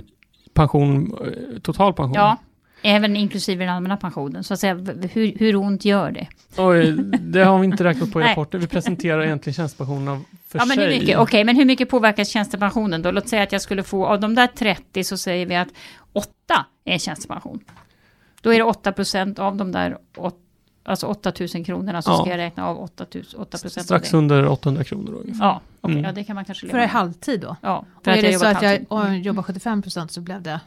pension, 0.54 1.12
eh, 1.24 1.60
total 1.60 1.94
pension. 1.94 2.14
Ja, 2.14 2.36
även 2.82 3.16
inklusive 3.16 3.64
den 3.64 3.74
allmänna 3.74 3.96
pensionen. 3.96 4.44
Så 4.44 4.54
att 4.54 4.60
säga, 4.60 4.74
hur, 5.12 5.38
hur 5.38 5.56
ont 5.56 5.84
gör 5.84 6.10
det? 6.10 6.26
Oj, 6.56 6.92
det 7.20 7.44
har 7.44 7.58
vi 7.58 7.64
inte 7.64 7.84
räknat 7.84 8.12
på 8.12 8.20
i 8.20 8.24
rapporten. 8.28 8.60
Vi 8.60 8.66
presenterar 8.66 9.24
egentligen 9.24 9.54
tjänstepensionerna 9.54 10.20
för 10.48 10.58
Ja, 10.58 10.64
men 10.64 10.78
hur 10.78 10.86
sig. 10.88 11.00
mycket, 11.00 11.18
okej, 11.18 11.44
men 11.44 11.56
hur 11.56 11.64
mycket 11.64 11.88
påverkas 11.90 12.28
tjänstepensionen 12.28 13.02
då? 13.02 13.10
Låt 13.10 13.28
säga 13.28 13.42
att 13.42 13.52
jag 13.52 13.62
skulle 13.62 13.82
få, 13.82 14.06
av 14.06 14.20
de 14.20 14.34
där 14.34 14.46
30 14.46 15.04
så 15.04 15.16
säger 15.16 15.46
vi 15.46 15.56
att 15.56 15.68
8 16.12 16.30
är 16.84 16.98
tjänstepension. 16.98 17.60
Då 18.40 18.52
är 18.52 18.56
det 18.58 18.64
8 18.64 18.92
procent 18.92 19.38
av 19.38 19.56
de 19.56 19.72
där, 19.72 19.98
åt, 20.16 20.36
alltså 20.84 21.06
8 21.06 21.32
000 21.54 21.64
kronorna, 21.64 22.02
så 22.02 22.10
Ja. 22.10 22.16
ska 22.20 22.30
jag 22.30 22.38
räkna 22.38 22.66
av 22.66 22.78
8, 22.78 23.06
000, 23.14 23.24
8 23.36 23.58
procent 23.58 23.76
av 23.78 23.82
Strax 23.84 24.10
det. 24.10 24.16
under 24.16 24.46
800 24.48 24.84
kronor 24.84 25.12
ungefär. 25.24 25.44
Ja, 25.44 25.60
okej, 25.80 25.92
Mm. 25.94 26.04
ja, 26.04 26.12
det 26.12 26.24
kan 26.24 26.34
man 26.34 26.44
kanske 26.44 26.66
För 26.66 26.72
leva 26.72 26.78
det 26.78 26.84
är 26.84 26.88
halvtid 26.88 27.40
då? 27.40 27.56
Ja, 27.62 27.84
För 27.94 28.04
för 28.04 28.10
är 28.10 28.14
att 28.18 28.22
jag 28.24 28.32
det 28.32 28.38
så 28.38 28.46
att 28.46 28.62
jag 28.62 28.84
och 28.88 29.16
jobbar 29.16 29.42
75 29.42 29.82
procent 29.82 30.12
så 30.12 30.20
blev 30.20 30.42
det 30.42 30.60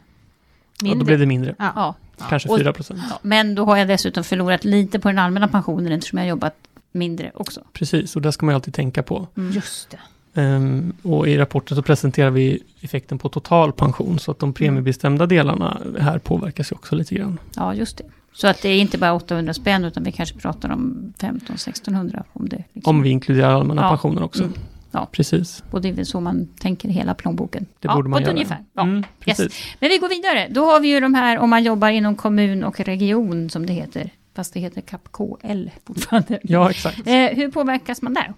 Ja, 0.82 0.88
mindre? 0.88 0.98
då 0.98 1.04
blir 1.06 1.18
det 1.18 1.26
mindre. 1.26 1.54
Ja. 1.58 1.72
Ja, 1.76 1.94
Kanske 2.28 2.48
Och- 2.48 2.58
4 2.58 2.72
procent. 2.72 3.00
ja, 3.10 3.18
men 3.22 3.54
då 3.54 3.64
har 3.64 3.76
jag 3.76 3.88
dessutom 3.88 4.24
förlorat 4.24 4.64
lite 4.64 4.98
på 5.00 5.08
den 5.08 5.18
allmänna 5.18 5.48
pensionen 5.48 5.92
eftersom 5.92 6.18
jag 6.18 6.24
har 6.24 6.28
jobbat 6.30 6.54
mindre 6.92 7.30
också. 7.34 7.60
Precis, 7.72 8.16
och 8.16 8.22
det 8.22 8.32
ska 8.32 8.46
man 8.46 8.52
ju 8.52 8.54
alltid 8.54 8.74
tänka 8.74 9.02
på. 9.02 9.26
Mm. 9.36 9.52
Just 9.52 9.90
det. 9.90 9.98
Ehm, 10.40 10.92
och 11.02 11.28
i 11.28 11.38
rapporten 11.38 11.76
så 11.76 11.82
presenterar 11.82 12.30
vi 12.30 12.62
effekten 12.80 13.18
på 13.18 13.28
total 13.28 13.72
pension, 13.72 14.18
så 14.18 14.30
att 14.30 14.38
de 14.38 14.52
premiebestämda 14.52 15.26
delarna 15.26 15.80
här 16.00 16.18
påverkas 16.18 16.72
ju 16.72 16.74
också 16.76 16.94
lite 16.96 17.14
grann. 17.14 17.38
Ja, 17.56 17.74
just 17.74 17.96
det. 17.98 18.04
Så 18.34 18.46
att 18.48 18.62
det 18.62 18.68
är 18.68 18.80
inte 18.80 18.98
bara 18.98 19.12
800 19.12 19.54
spänn, 19.54 19.84
utan 19.84 20.04
vi 20.04 20.12
kanske 20.12 20.38
pratar 20.38 20.70
om 20.72 21.12
15-1600. 21.18 22.22
Om, 22.32 22.48
det 22.48 22.64
liksom. 22.72 22.90
Om 22.96 23.02
vi 23.02 23.10
inkluderar 23.10 23.52
allmänna 23.54 23.82
Ja. 23.82 23.88
pensioner 23.88 24.22
också. 24.22 24.42
Mm. 24.42 24.54
Ja. 24.92 25.08
Precis, 25.12 25.64
Och 25.70 25.82
det 25.82 25.88
är 25.88 25.92
väl 25.92 26.06
så 26.06 26.20
man 26.20 26.46
tänker 26.60 26.88
hela 26.88 27.14
plånboken. 27.14 27.66
det 27.80 27.88
ja, 27.88 27.94
borde 27.94 28.08
man 28.08 28.18
på 28.18 28.22
göra. 28.22 28.32
ungefär. 28.32 28.58
Ja. 28.74 28.82
Mm, 28.82 28.96
Yes. 28.98 29.06
precis. 29.38 29.74
Men 29.80 29.88
vi 29.90 29.98
går 29.98 30.08
vidare. 30.08 30.48
Då 30.50 30.64
har 30.64 30.80
vi 30.80 30.88
ju 30.88 31.00
de 31.00 31.14
här 31.14 31.38
om 31.38 31.50
man 31.50 31.62
jobbar 31.64 31.88
inom 31.88 32.16
kommun 32.16 32.64
och 32.64 32.80
region 32.80 33.50
som 33.50 33.66
det 33.66 33.72
heter. 33.72 34.10
Fast 34.34 34.54
det 34.54 34.60
heter 34.60 34.80
KAP-KL 34.80 35.70
fortfarande. 35.86 36.38
Ja, 36.42 36.70
exakt. 36.70 36.98
Eh, 37.06 37.12
hur 37.14 37.50
påverkas 37.50 38.02
man 38.02 38.14
där? 38.14 38.32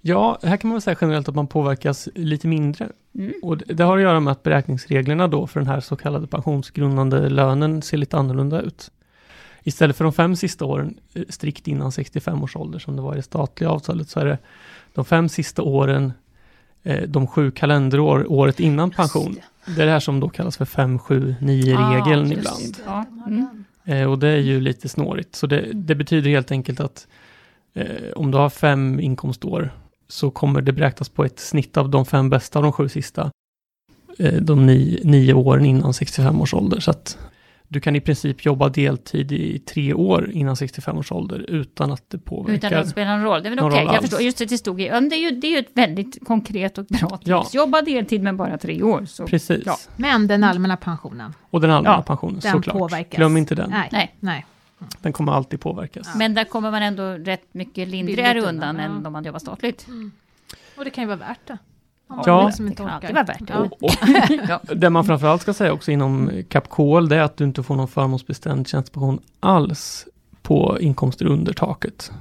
Ja, 0.00 0.38
här 0.42 0.56
kan 0.56 0.68
man 0.68 0.74
väl 0.74 0.82
säga 0.82 0.96
generellt 1.00 1.28
att 1.28 1.34
man 1.34 1.46
påverkas 1.46 2.08
lite 2.14 2.46
mindre. 2.48 2.88
Mm. 3.14 3.32
Och 3.42 3.58
det 3.58 3.64
det 3.74 3.84
har 3.84 3.96
att 3.96 4.02
göra 4.02 4.20
med 4.20 4.32
att 4.32 4.42
beräkningsreglerna 4.42 5.28
då 5.28 5.46
för 5.46 5.60
den 5.60 5.66
här 5.68 5.80
så 5.80 5.96
kallade 5.96 6.26
pensionsgrundande 6.26 7.28
lönen 7.28 7.82
ser 7.82 7.96
lite 7.96 8.16
annorlunda 8.16 8.60
ut. 8.60 8.90
Istället 9.62 9.96
för 9.96 10.04
de 10.04 10.12
fem 10.12 10.36
sista 10.36 10.64
åren 10.64 10.98
eh, 11.14 11.22
strikt 11.28 11.68
innan 11.68 11.92
65 11.92 12.42
års 12.42 12.56
ålder 12.56 12.78
som 12.78 12.96
det 12.96 13.02
var 13.02 13.12
i 13.12 13.16
det 13.16 13.22
statliga 13.22 13.70
avtalet 13.70 14.08
så 14.08 14.20
är 14.20 14.24
det 14.24 14.38
de 14.98 15.04
fem 15.04 15.28
sista 15.28 15.62
åren, 15.62 16.12
eh, 16.82 17.02
de 17.08 17.26
sju 17.26 17.50
kalenderår, 17.50 18.32
året 18.32 18.60
innan 18.60 18.90
pension. 18.90 19.36
Det 19.76 19.82
är 19.82 19.86
det 19.86 19.92
här 19.92 20.00
som 20.00 20.20
då 20.20 20.28
kallas 20.28 20.56
för 20.56 20.64
5-7-9-regeln 20.64 22.26
Ah, 22.26 22.32
ibland. 22.32 22.76
det. 22.76 22.82
Ja. 22.86 23.04
Mm. 23.26 23.64
Eh, 23.84 24.10
och 24.10 24.18
det 24.18 24.28
är 24.28 24.36
ju 24.36 24.60
lite 24.60 24.88
snårigt. 24.88 25.34
Så 25.36 25.46
det, 25.46 25.70
det 25.74 25.94
betyder 25.94 26.30
helt 26.30 26.50
enkelt 26.50 26.80
att 26.80 27.06
eh, 27.74 27.86
om 28.16 28.30
du 28.30 28.38
har 28.38 28.50
fem 28.50 29.00
inkomstår 29.00 29.70
så 30.08 30.30
kommer 30.30 30.60
det 30.60 30.72
beräknas 30.72 31.08
på 31.08 31.24
ett 31.24 31.40
snitt 31.40 31.76
av 31.76 31.90
de 31.90 32.06
fem 32.06 32.30
bästa 32.30 32.58
av 32.58 32.62
de 32.62 32.72
sju 32.72 32.88
sista. 32.88 33.30
Eh, 34.18 34.34
de 34.42 34.66
nio, 34.66 35.00
nio 35.04 35.34
åren 35.34 35.64
innan 35.66 35.94
65 35.94 36.40
års 36.40 36.54
ålder. 36.54 36.80
Så 36.80 36.90
att 36.90 37.18
du 37.68 37.80
kan 37.80 37.96
i 37.96 38.00
princip 38.00 38.44
jobba 38.44 38.68
deltid 38.68 39.32
i 39.32 39.58
tre 39.58 39.94
år 39.94 40.30
innan 40.30 40.56
65 40.56 40.98
års 40.98 41.12
ålder 41.12 41.38
utan 41.48 41.92
att 41.92 42.10
det 42.10 42.18
påverkar. 42.18 42.68
Utan 42.68 42.78
att 42.78 42.84
det 42.84 42.90
spelar 42.90 43.16
någon 43.16 43.24
roll. 43.24 43.42
Det 43.42 43.48
är 43.48 43.50
väl 43.50 43.58
någon 43.58 43.72
okej, 43.72 43.80
roll 43.80 43.86
jag 43.86 43.94
alls. 43.94 44.00
förstår. 44.10 44.20
Just 44.20 44.38
det, 44.38 44.44
det 44.44 44.58
stod 44.58 44.80
i, 44.80 44.84
det 44.84 44.94
är, 44.94 45.16
ju, 45.16 45.30
det 45.30 45.46
är 45.46 45.50
ju 45.50 45.58
ett 45.58 45.70
väldigt 45.74 46.26
konkret 46.26 46.78
och 46.78 46.84
bra 46.84 47.08
tips. 47.16 47.26
Ja. 47.26 47.46
Jobba 47.52 47.82
deltid 47.82 48.22
men 48.22 48.36
bara 48.36 48.58
tre 48.58 48.82
år. 48.82 49.04
Så. 49.04 49.26
Precis. 49.26 49.62
Ja. 49.66 49.76
Men 49.96 50.26
den 50.26 50.44
allmänna 50.44 50.76
pensionen, 50.76 51.34
Och 51.50 51.60
den 51.60 51.70
allmänna 51.70 51.96
Ja, 51.96 52.02
pensionen 52.02 52.40
den 52.40 52.52
såklart. 52.52 52.76
påverkas. 52.76 53.16
Glöm 53.16 53.36
inte 53.36 53.54
den. 53.54 53.70
Nej. 53.70 53.88
Nej. 53.92 54.14
Nej. 54.20 54.46
Den 55.02 55.12
kommer 55.12 55.32
alltid 55.32 55.60
påverkas. 55.60 56.08
Men 56.16 56.34
där 56.34 56.44
kommer 56.44 56.70
man 56.70 56.82
ändå 56.82 57.02
rätt 57.02 57.54
mycket 57.54 57.88
lindrigare 57.88 58.38
undan 58.40 58.54
undan, 58.76 58.80
än 58.80 59.06
om 59.06 59.12
man 59.12 59.24
jobbar 59.24 59.38
statligt. 59.38 59.86
Och 60.76 60.84
det 60.84 60.90
kan 60.90 61.02
ju 61.04 61.08
vara 61.08 61.16
värt 61.18 61.46
det. 61.46 61.58
Man 62.08 62.22
Ja. 62.26 62.46
liksom 62.46 62.70
det 62.70 62.82
vara 62.82 62.98
värt 63.24 63.38
det. 63.38 63.44
Ja. 63.48 63.58
Och, 63.58 63.82
och 64.70 64.76
Det 64.76 64.90
man 64.90 65.04
framförallt 65.04 65.42
ska 65.42 65.52
säga 65.54 65.72
också 65.72 65.90
inom 65.90 66.30
KAP-KL 66.48 67.08
det 67.08 67.16
är 67.16 67.20
att 67.22 67.36
du 67.36 67.44
inte 67.44 67.62
får 67.62 67.76
någon 67.76 67.88
förmånsbestämd 67.88 68.68
tjänstepension 68.68 69.18
alls 69.40 70.06
på 70.42 70.78
inkomster 70.80 71.26
under 71.26 71.52
taket. 71.52 72.12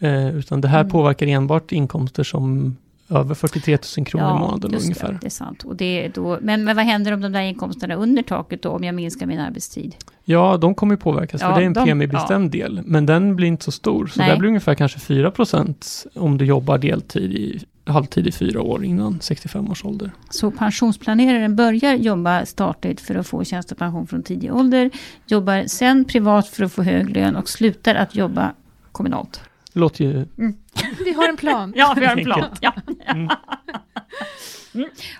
Eh, 0.00 0.36
utan 0.36 0.60
det 0.60 0.68
här 0.68 0.80
Mm. 0.80 0.90
påverkar 0.92 1.26
enbart 1.26 1.72
inkomster 1.72 2.24
som 2.24 2.76
över 3.10 3.34
43 3.34 3.78
000 3.98 4.06
kronor 4.06 4.36
i 4.36 4.38
månaden 4.38 4.72
just 4.72 4.84
ungefär. 4.84 5.08
Det, 5.12 5.18
det 5.20 5.26
är 5.26 5.30
sant. 5.30 5.62
Och 5.64 5.76
det 5.76 6.04
är 6.04 6.08
då, 6.14 6.38
men, 6.42 6.64
men 6.64 6.76
vad 6.76 6.84
händer 6.84 7.12
om 7.12 7.20
de 7.20 7.32
där 7.32 7.40
inkomsterna 7.40 7.94
under 7.94 8.22
taket 8.22 8.62
då, 8.62 8.68
om 8.70 8.84
jag 8.84 8.94
minskar 8.94 9.26
min 9.26 9.40
arbetstid? 9.40 9.94
Ja, 10.24 10.56
de 10.56 10.74
kommer 10.74 10.94
ju 10.94 10.98
påverkas 10.98 11.40
Ja, 11.40 11.48
för 11.48 11.54
det 11.56 11.62
är 11.62 11.66
en 11.66 11.72
de- 11.72 11.84
premiebestämd 11.84 12.50
del. 12.50 12.80
Men 12.84 13.06
den 13.06 13.36
blir 13.36 13.48
inte 13.48 13.64
så 13.64 13.72
stor. 13.72 14.06
Så 14.06 14.20
Nej. 14.20 14.30
det 14.30 14.36
blir 14.36 14.48
ungefär 14.48 14.74
kanske 14.74 14.98
4% 14.98 16.06
om 16.14 16.38
du 16.38 16.44
jobbar 16.44 16.78
deltid 16.78 17.32
i 17.32 17.64
halvtid 17.86 18.26
i 18.26 18.32
fyra 18.32 18.62
år 18.62 18.84
innan 18.84 19.20
65 19.20 19.70
års 19.70 19.84
ålder. 19.84 20.10
Så 20.30 20.50
pensionsplaneraren 20.50 21.56
börjar 21.56 21.94
jobba 21.94 22.46
statligt 22.46 23.00
för 23.00 23.14
att 23.14 23.26
få 23.26 23.44
tjänstepension 23.44 24.06
från 24.06 24.22
tidig 24.22 24.54
ålder, 24.54 24.90
jobbar 25.26 25.64
sen 25.66 26.04
privat 26.04 26.48
för 26.48 26.64
att 26.64 26.72
få 26.72 26.82
hög 26.82 27.10
lön 27.10 27.36
och 27.36 27.48
slutar 27.48 27.94
att 27.94 28.14
jobba 28.14 28.52
kommunalt. 28.92 29.40
Det 29.72 29.80
låter 29.80 30.04
ju... 30.04 30.26
Vi 31.04 31.12
har 31.12 31.28
en 31.28 31.36
plan. 31.36 31.72
Ja, 31.76 31.94
vi 31.98 32.06
har 32.06 32.16
en 32.16 32.24
plan. 32.24 32.44
Ja. 32.60 32.72
Mm. 33.06 33.28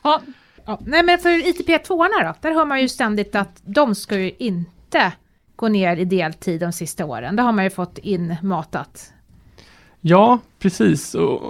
Ja, 0.02 0.21
Ja, 0.66 0.80
nej 0.87 1.02
men 1.02 1.18
för 1.18 1.30
ITP-2 1.30 1.88
då, 1.88 2.35
där 2.40 2.54
hör 2.54 2.64
man 2.64 2.80
ju 2.80 2.88
ständigt 2.88 3.35
att 3.35 3.61
de 3.64 3.94
ska 3.94 4.18
ju 4.18 4.33
inte 4.38 5.12
gå 5.56 5.68
ner 5.68 5.97
i 5.97 6.04
deltid 6.04 6.61
de 6.61 6.73
sista 6.73 7.04
åren. 7.04 7.37
Det 7.37 7.42
har 7.42 7.52
man 7.52 7.64
ju 7.64 7.71
fått 7.71 7.99
inmatat. 7.99 9.12
Ja, 10.06 10.38
precis. 10.58 11.14
Och, 11.14 11.42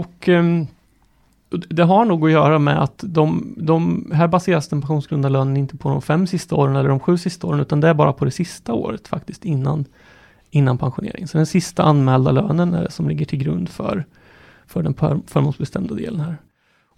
och 0.00 0.28
ehm, 0.28 0.66
och 1.52 1.58
det 1.58 1.82
har 1.82 2.04
nog 2.04 2.24
att 2.26 2.32
göra 2.32 2.58
med 2.58 2.82
att 2.82 3.04
de, 3.06 3.54
de, 3.56 4.10
här 4.14 4.28
baseras 4.28 4.68
den 4.68 4.80
pensionsgrundande 4.80 5.38
lönen 5.38 5.56
inte 5.56 5.76
på 5.76 5.88
de 5.88 6.02
fem 6.02 6.26
sista 6.26 6.56
åren 6.56 6.76
eller 6.76 6.88
de 6.88 7.00
sju 7.00 7.18
sista 7.18 7.46
åren, 7.46 7.60
utan 7.60 7.80
det 7.80 7.88
är 7.88 7.94
bara 7.94 8.12
på 8.12 8.24
det 8.24 8.30
sista 8.30 8.72
året 8.72 9.08
faktiskt 9.08 9.44
innan, 9.44 9.84
innan 10.50 10.78
pensionering. 10.78 11.28
Så 11.28 11.38
den 11.38 11.46
sista 11.46 11.82
anmälda 11.82 12.32
lönen 12.32 12.74
är 12.74 12.82
det 12.82 12.90
som 12.90 13.08
ligger 13.08 13.26
till 13.26 13.38
grund 13.38 13.68
för, 13.68 14.04
för 14.66 14.82
den 14.82 14.94
förmånsbestämda 15.26 15.94
delen 15.94 16.20
här. 16.20 16.36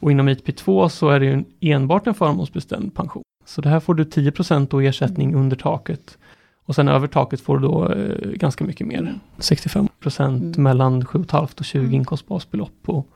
Och 0.00 0.10
inom 0.10 0.28
ITP2 0.28 0.88
så 0.88 1.08
är 1.08 1.20
det 1.20 1.26
ju 1.26 1.44
enbart 1.60 2.06
en 2.06 2.14
förmånsbestämd 2.14 2.94
pension. 2.94 3.22
Så 3.44 3.60
det 3.60 3.68
här 3.68 3.80
får 3.80 3.94
du 3.94 4.04
10 4.04 4.32
då 4.70 4.80
ersättning 4.80 5.34
under 5.34 5.56
taket. 5.56 6.18
Och 6.66 6.74
sen 6.74 6.88
över 6.88 7.06
taket 7.06 7.40
får 7.40 7.58
du 7.58 7.68
då 7.68 7.92
eh, 7.92 8.30
ganska 8.30 8.64
mycket 8.64 8.86
mer. 8.86 9.14
65 9.38 9.88
Mm. 10.18 10.52
mellan 10.56 11.02
7,5 11.04 11.58
och 11.58 11.64
20 11.64 11.80
Mm. 11.80 11.94
inkomstbasbelopp 11.94 12.88
och 12.88 13.08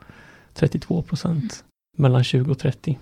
32% 0.55 1.63
mellan 1.97 2.23
20 2.23 2.51
och 2.51 2.59
30. 2.59 2.97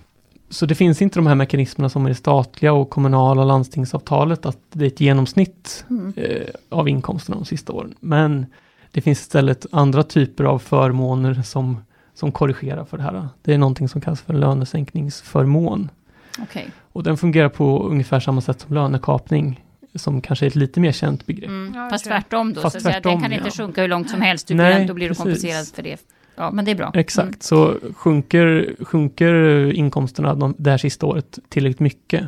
Så 0.50 0.66
det 0.66 0.76
finns 0.76 1.02
inte 1.02 1.20
de 1.20 1.28
här 1.28 1.36
mekanismerna 1.36 1.90
som 1.90 2.06
är 2.06 2.10
det 2.10 2.16
statliga 2.16 2.74
och 2.74 2.90
kommunala 2.90 3.44
landstingsavtalet 3.44 4.46
att 4.46 4.58
det 4.72 4.86
är 4.86 4.88
ett 4.88 5.00
genomsnitt 5.02 5.86
mm. 5.90 6.14
eh, 6.16 6.48
av 6.70 6.90
inkomsterna 6.90 7.38
de 7.38 7.46
sista 7.46 7.74
åren. 7.74 7.94
Men 8.00 8.46
det 8.92 9.02
finns 9.02 9.20
istället 9.20 9.66
andra 9.72 10.04
typer 10.04 10.44
av 10.44 10.60
förmåner 10.60 11.34
som, 11.42 11.78
som 12.14 12.32
korrigerar 12.32 12.86
för 12.86 12.98
det 12.98 13.04
här. 13.04 13.28
Det 13.42 13.54
är 13.54 13.58
någonting 13.58 13.90
som 13.90 14.02
kallas 14.02 14.22
för 14.22 14.34
lönesänkningsförmån. 14.34 15.90
okej. 16.40 16.68
Och 16.92 17.04
den 17.04 17.18
fungerar 17.18 17.50
på 17.50 17.84
ungefär 17.84 18.20
samma 18.20 18.42
sätt 18.42 18.62
som 18.62 18.76
lönekapning, 18.76 19.64
som 19.98 20.22
kanske 20.22 20.46
är 20.46 20.48
ett 20.48 20.56
lite 20.56 20.80
mer 20.80 20.92
känt 20.92 21.26
begrepp. 21.26 21.50
Mm. 21.50 21.74
Ja, 21.76 21.90
Fast 21.90 22.06
tvärtom 22.06 22.54
då, 22.54 22.62
Fast 22.62 22.74
så 22.74 22.78
att 22.78 22.84
säga, 22.84 22.94
den 22.94 23.02
tvärtom, 23.04 23.22
kan 23.22 23.34
inte 23.34 23.46
ja. 23.46 23.52
sjunka 23.52 23.82
hur 23.82 23.88
långt 23.88 24.10
som 24.10 24.22
helst, 24.22 24.48
du 24.48 24.54
Nej, 24.56 24.74
kan, 24.78 24.88
då 24.88 24.94
blir 24.94 25.06
du 25.06 25.16
precis. 25.16 25.24
kompenserad 25.24 25.68
för 25.68 25.84
det. 25.84 25.98
Ja, 26.36 26.52
men 26.52 26.66
det 26.66 26.72
är 26.72 26.76
bra. 26.76 26.92
Exakt, 26.94 27.28
Mm. 27.28 27.38
så 27.40 27.78
sjunker, 27.96 28.76
sjunker 28.86 29.34
inkomsterna 29.74 30.36
de, 30.36 30.56
det 30.58 30.70
här 30.72 30.78
sista 30.78 31.06
året 31.06 31.40
tillräckligt 31.50 31.80
mycket 31.80 32.24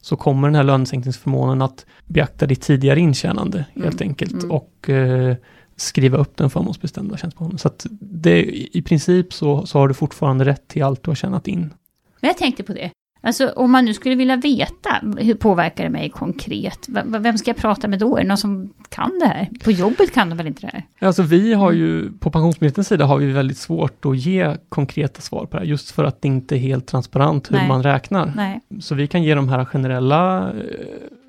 så 0.00 0.16
kommer 0.16 0.48
den 0.48 0.54
här 0.54 0.62
lönesänkningsförmånen 0.62 1.62
att 1.62 1.86
beakta 2.06 2.46
ditt 2.46 2.60
tidigare 2.62 3.00
intjänande 3.00 3.64
helt 3.74 4.00
Mm, 4.00 4.08
enkelt 4.10 4.32
mm. 4.32 4.50
och 4.50 4.90
eh, 4.90 5.36
skriva 5.76 6.18
upp 6.18 6.36
den 6.36 6.50
förmånsbestämda 6.50 7.16
tjänstepensionen. 7.16 7.58
Så 7.58 7.68
att 7.68 7.86
det, 8.00 8.42
i 8.76 8.82
princip 8.82 9.32
så, 9.32 9.66
så 9.66 9.78
har 9.78 9.88
du 9.88 9.94
fortfarande 9.94 10.44
rätt 10.44 10.68
till 10.68 10.82
allt 10.82 11.02
du 11.02 11.10
har 11.10 11.14
tjänat 11.14 11.48
in. 11.48 11.60
Men 12.20 12.28
jag 12.28 12.36
tänkte 12.38 12.62
på 12.62 12.72
det. 12.72 12.90
Alltså 13.24 13.48
om 13.48 13.72
man 13.72 13.84
nu 13.84 13.94
skulle 13.94 14.14
vilja 14.14 14.36
veta, 14.36 15.00
hur 15.18 15.34
påverkar 15.34 15.84
det 15.84 15.90
mig 15.90 16.10
konkret? 16.10 16.86
Vem 17.04 17.38
ska 17.38 17.50
jag 17.50 17.56
prata 17.56 17.88
med 17.88 17.98
då? 17.98 18.16
Är 18.16 18.22
det 18.22 18.28
någon 18.28 18.36
som 18.36 18.72
kan 18.88 19.18
det 19.20 19.26
här? 19.26 19.48
På 19.64 19.70
jobbet 19.70 20.14
kan 20.14 20.28
de 20.28 20.38
väl 20.38 20.46
inte 20.46 20.60
det 20.60 20.70
här? 20.72 21.06
Alltså 21.06 21.22
vi 21.22 21.54
har 21.54 21.72
ju, 21.72 22.12
på 22.12 22.30
Pensionsmyndighetens 22.30 22.88
sida 22.88 23.04
har 23.04 23.18
vi 23.18 23.32
väldigt 23.32 23.58
svårt 23.58 24.04
att 24.04 24.16
ge 24.16 24.56
konkreta 24.68 25.20
svar 25.20 25.46
på 25.46 25.56
det 25.56 25.58
här, 25.58 25.66
just 25.66 25.90
för 25.90 26.04
att 26.04 26.22
det 26.22 26.28
inte 26.28 26.56
är 26.56 26.58
helt 26.58 26.86
transparent 26.86 27.50
hur 27.50 27.56
Nej. 27.56 27.68
man 27.68 27.82
räknar. 27.82 28.32
Nej. 28.36 28.60
Så 28.80 28.94
vi 28.94 29.06
kan 29.06 29.22
ge 29.22 29.34
de 29.34 29.48
här 29.48 29.64
generella 29.64 30.48
eh, 30.48 30.54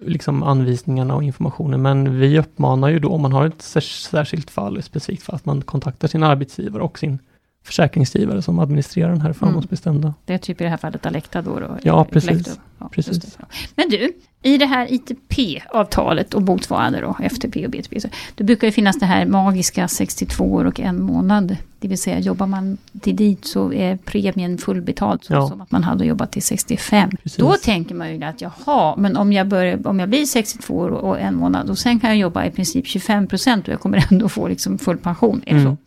liksom 0.05 0.43
anvisningarna 0.43 1.15
och 1.15 1.23
informationen, 1.23 1.81
men 1.81 2.19
vi 2.19 2.39
uppmanar 2.39 2.89
ju 2.89 2.99
då 2.99 3.09
om 3.09 3.21
man 3.21 3.33
har 3.33 3.45
ett 3.45 3.61
särs- 3.61 4.07
särskilt 4.09 4.51
fall, 4.51 4.77
ett 4.77 4.85
specifikt 4.85 5.23
fall, 5.23 5.35
att 5.35 5.45
man 5.45 5.61
kontaktar 5.61 6.07
sin 6.07 6.23
arbetsgivare 6.23 6.83
och 6.83 6.99
sin 6.99 7.19
försäkringsgivare 7.63 8.41
som 8.41 8.59
administrerar 8.59 9.09
den 9.09 9.21
här 9.21 9.33
förmånsbestämda. 9.33 10.13
Det 10.25 10.33
är 10.33 10.37
typ 10.37 10.61
i 10.61 10.63
det 10.63 10.69
här 10.69 10.77
fallet 10.77 11.05
Alecta 11.05 11.41
då? 11.41 11.59
då 11.59 11.77
Ja, 11.83 12.05
precis. 12.05 12.59
Ja, 12.79 12.89
Precis. 12.89 13.17
det. 13.19 13.29
Men 13.75 13.89
du, 13.89 14.13
i 14.41 14.57
det 14.57 14.65
här 14.65 14.87
ITP-avtalet 14.93 16.33
och 16.33 16.41
motsvarande 16.41 17.01
då, 17.01 17.15
FTP 17.23 17.65
och 17.65 17.71
BTP, 17.71 17.99
så, 17.99 18.07
det 18.35 18.43
brukar 18.43 18.67
ju 18.67 18.71
finnas 18.71 18.99
det 18.99 19.05
här 19.05 19.25
magiska 19.25 19.87
62 19.87 20.43
år 20.53 20.65
och 20.65 20.79
en 20.79 21.01
månad. 21.03 21.57
Det 21.79 21.87
vill 21.87 21.97
säga, 21.97 22.19
jobbar 22.19 22.47
man 22.47 22.77
till 23.01 23.15
dit 23.15 23.45
så 23.45 23.73
är 23.73 23.97
premien 23.97 24.57
fullbetald, 24.57 25.23
så 25.23 25.33
Ja. 25.33 25.47
som 25.47 25.61
att 25.61 25.71
man 25.71 25.83
hade 25.83 26.05
jobbat 26.05 26.31
till 26.31 26.43
65. 26.43 27.09
Precis. 27.23 27.35
Då 27.37 27.53
tänker 27.63 27.95
man 27.95 28.15
ju 28.15 28.23
att 28.23 28.41
jaha, 28.41 28.95
men 28.97 29.17
om 29.17 29.33
jag, 29.33 29.47
börjar, 29.47 29.87
om 29.87 29.99
jag 29.99 30.09
blir 30.09 30.25
62 30.25 30.73
år 30.77 30.89
och 30.89 31.19
en 31.19 31.35
månad 31.35 31.69
och 31.69 31.77
sen 31.77 31.99
kan 31.99 32.09
jag 32.09 32.17
jobba 32.19 32.45
i 32.45 32.51
princip 32.51 32.87
25 32.87 33.27
procent 33.27 33.67
och 33.67 33.73
jag 33.73 33.79
kommer 33.79 34.07
ändå 34.11 34.29
få 34.29 34.47
liksom 34.47 34.77
full 34.77 34.97
pension. 34.97 35.41
Är 35.45 35.53
det 35.55 35.61
Mm. 35.61 35.75
så? 35.75 35.81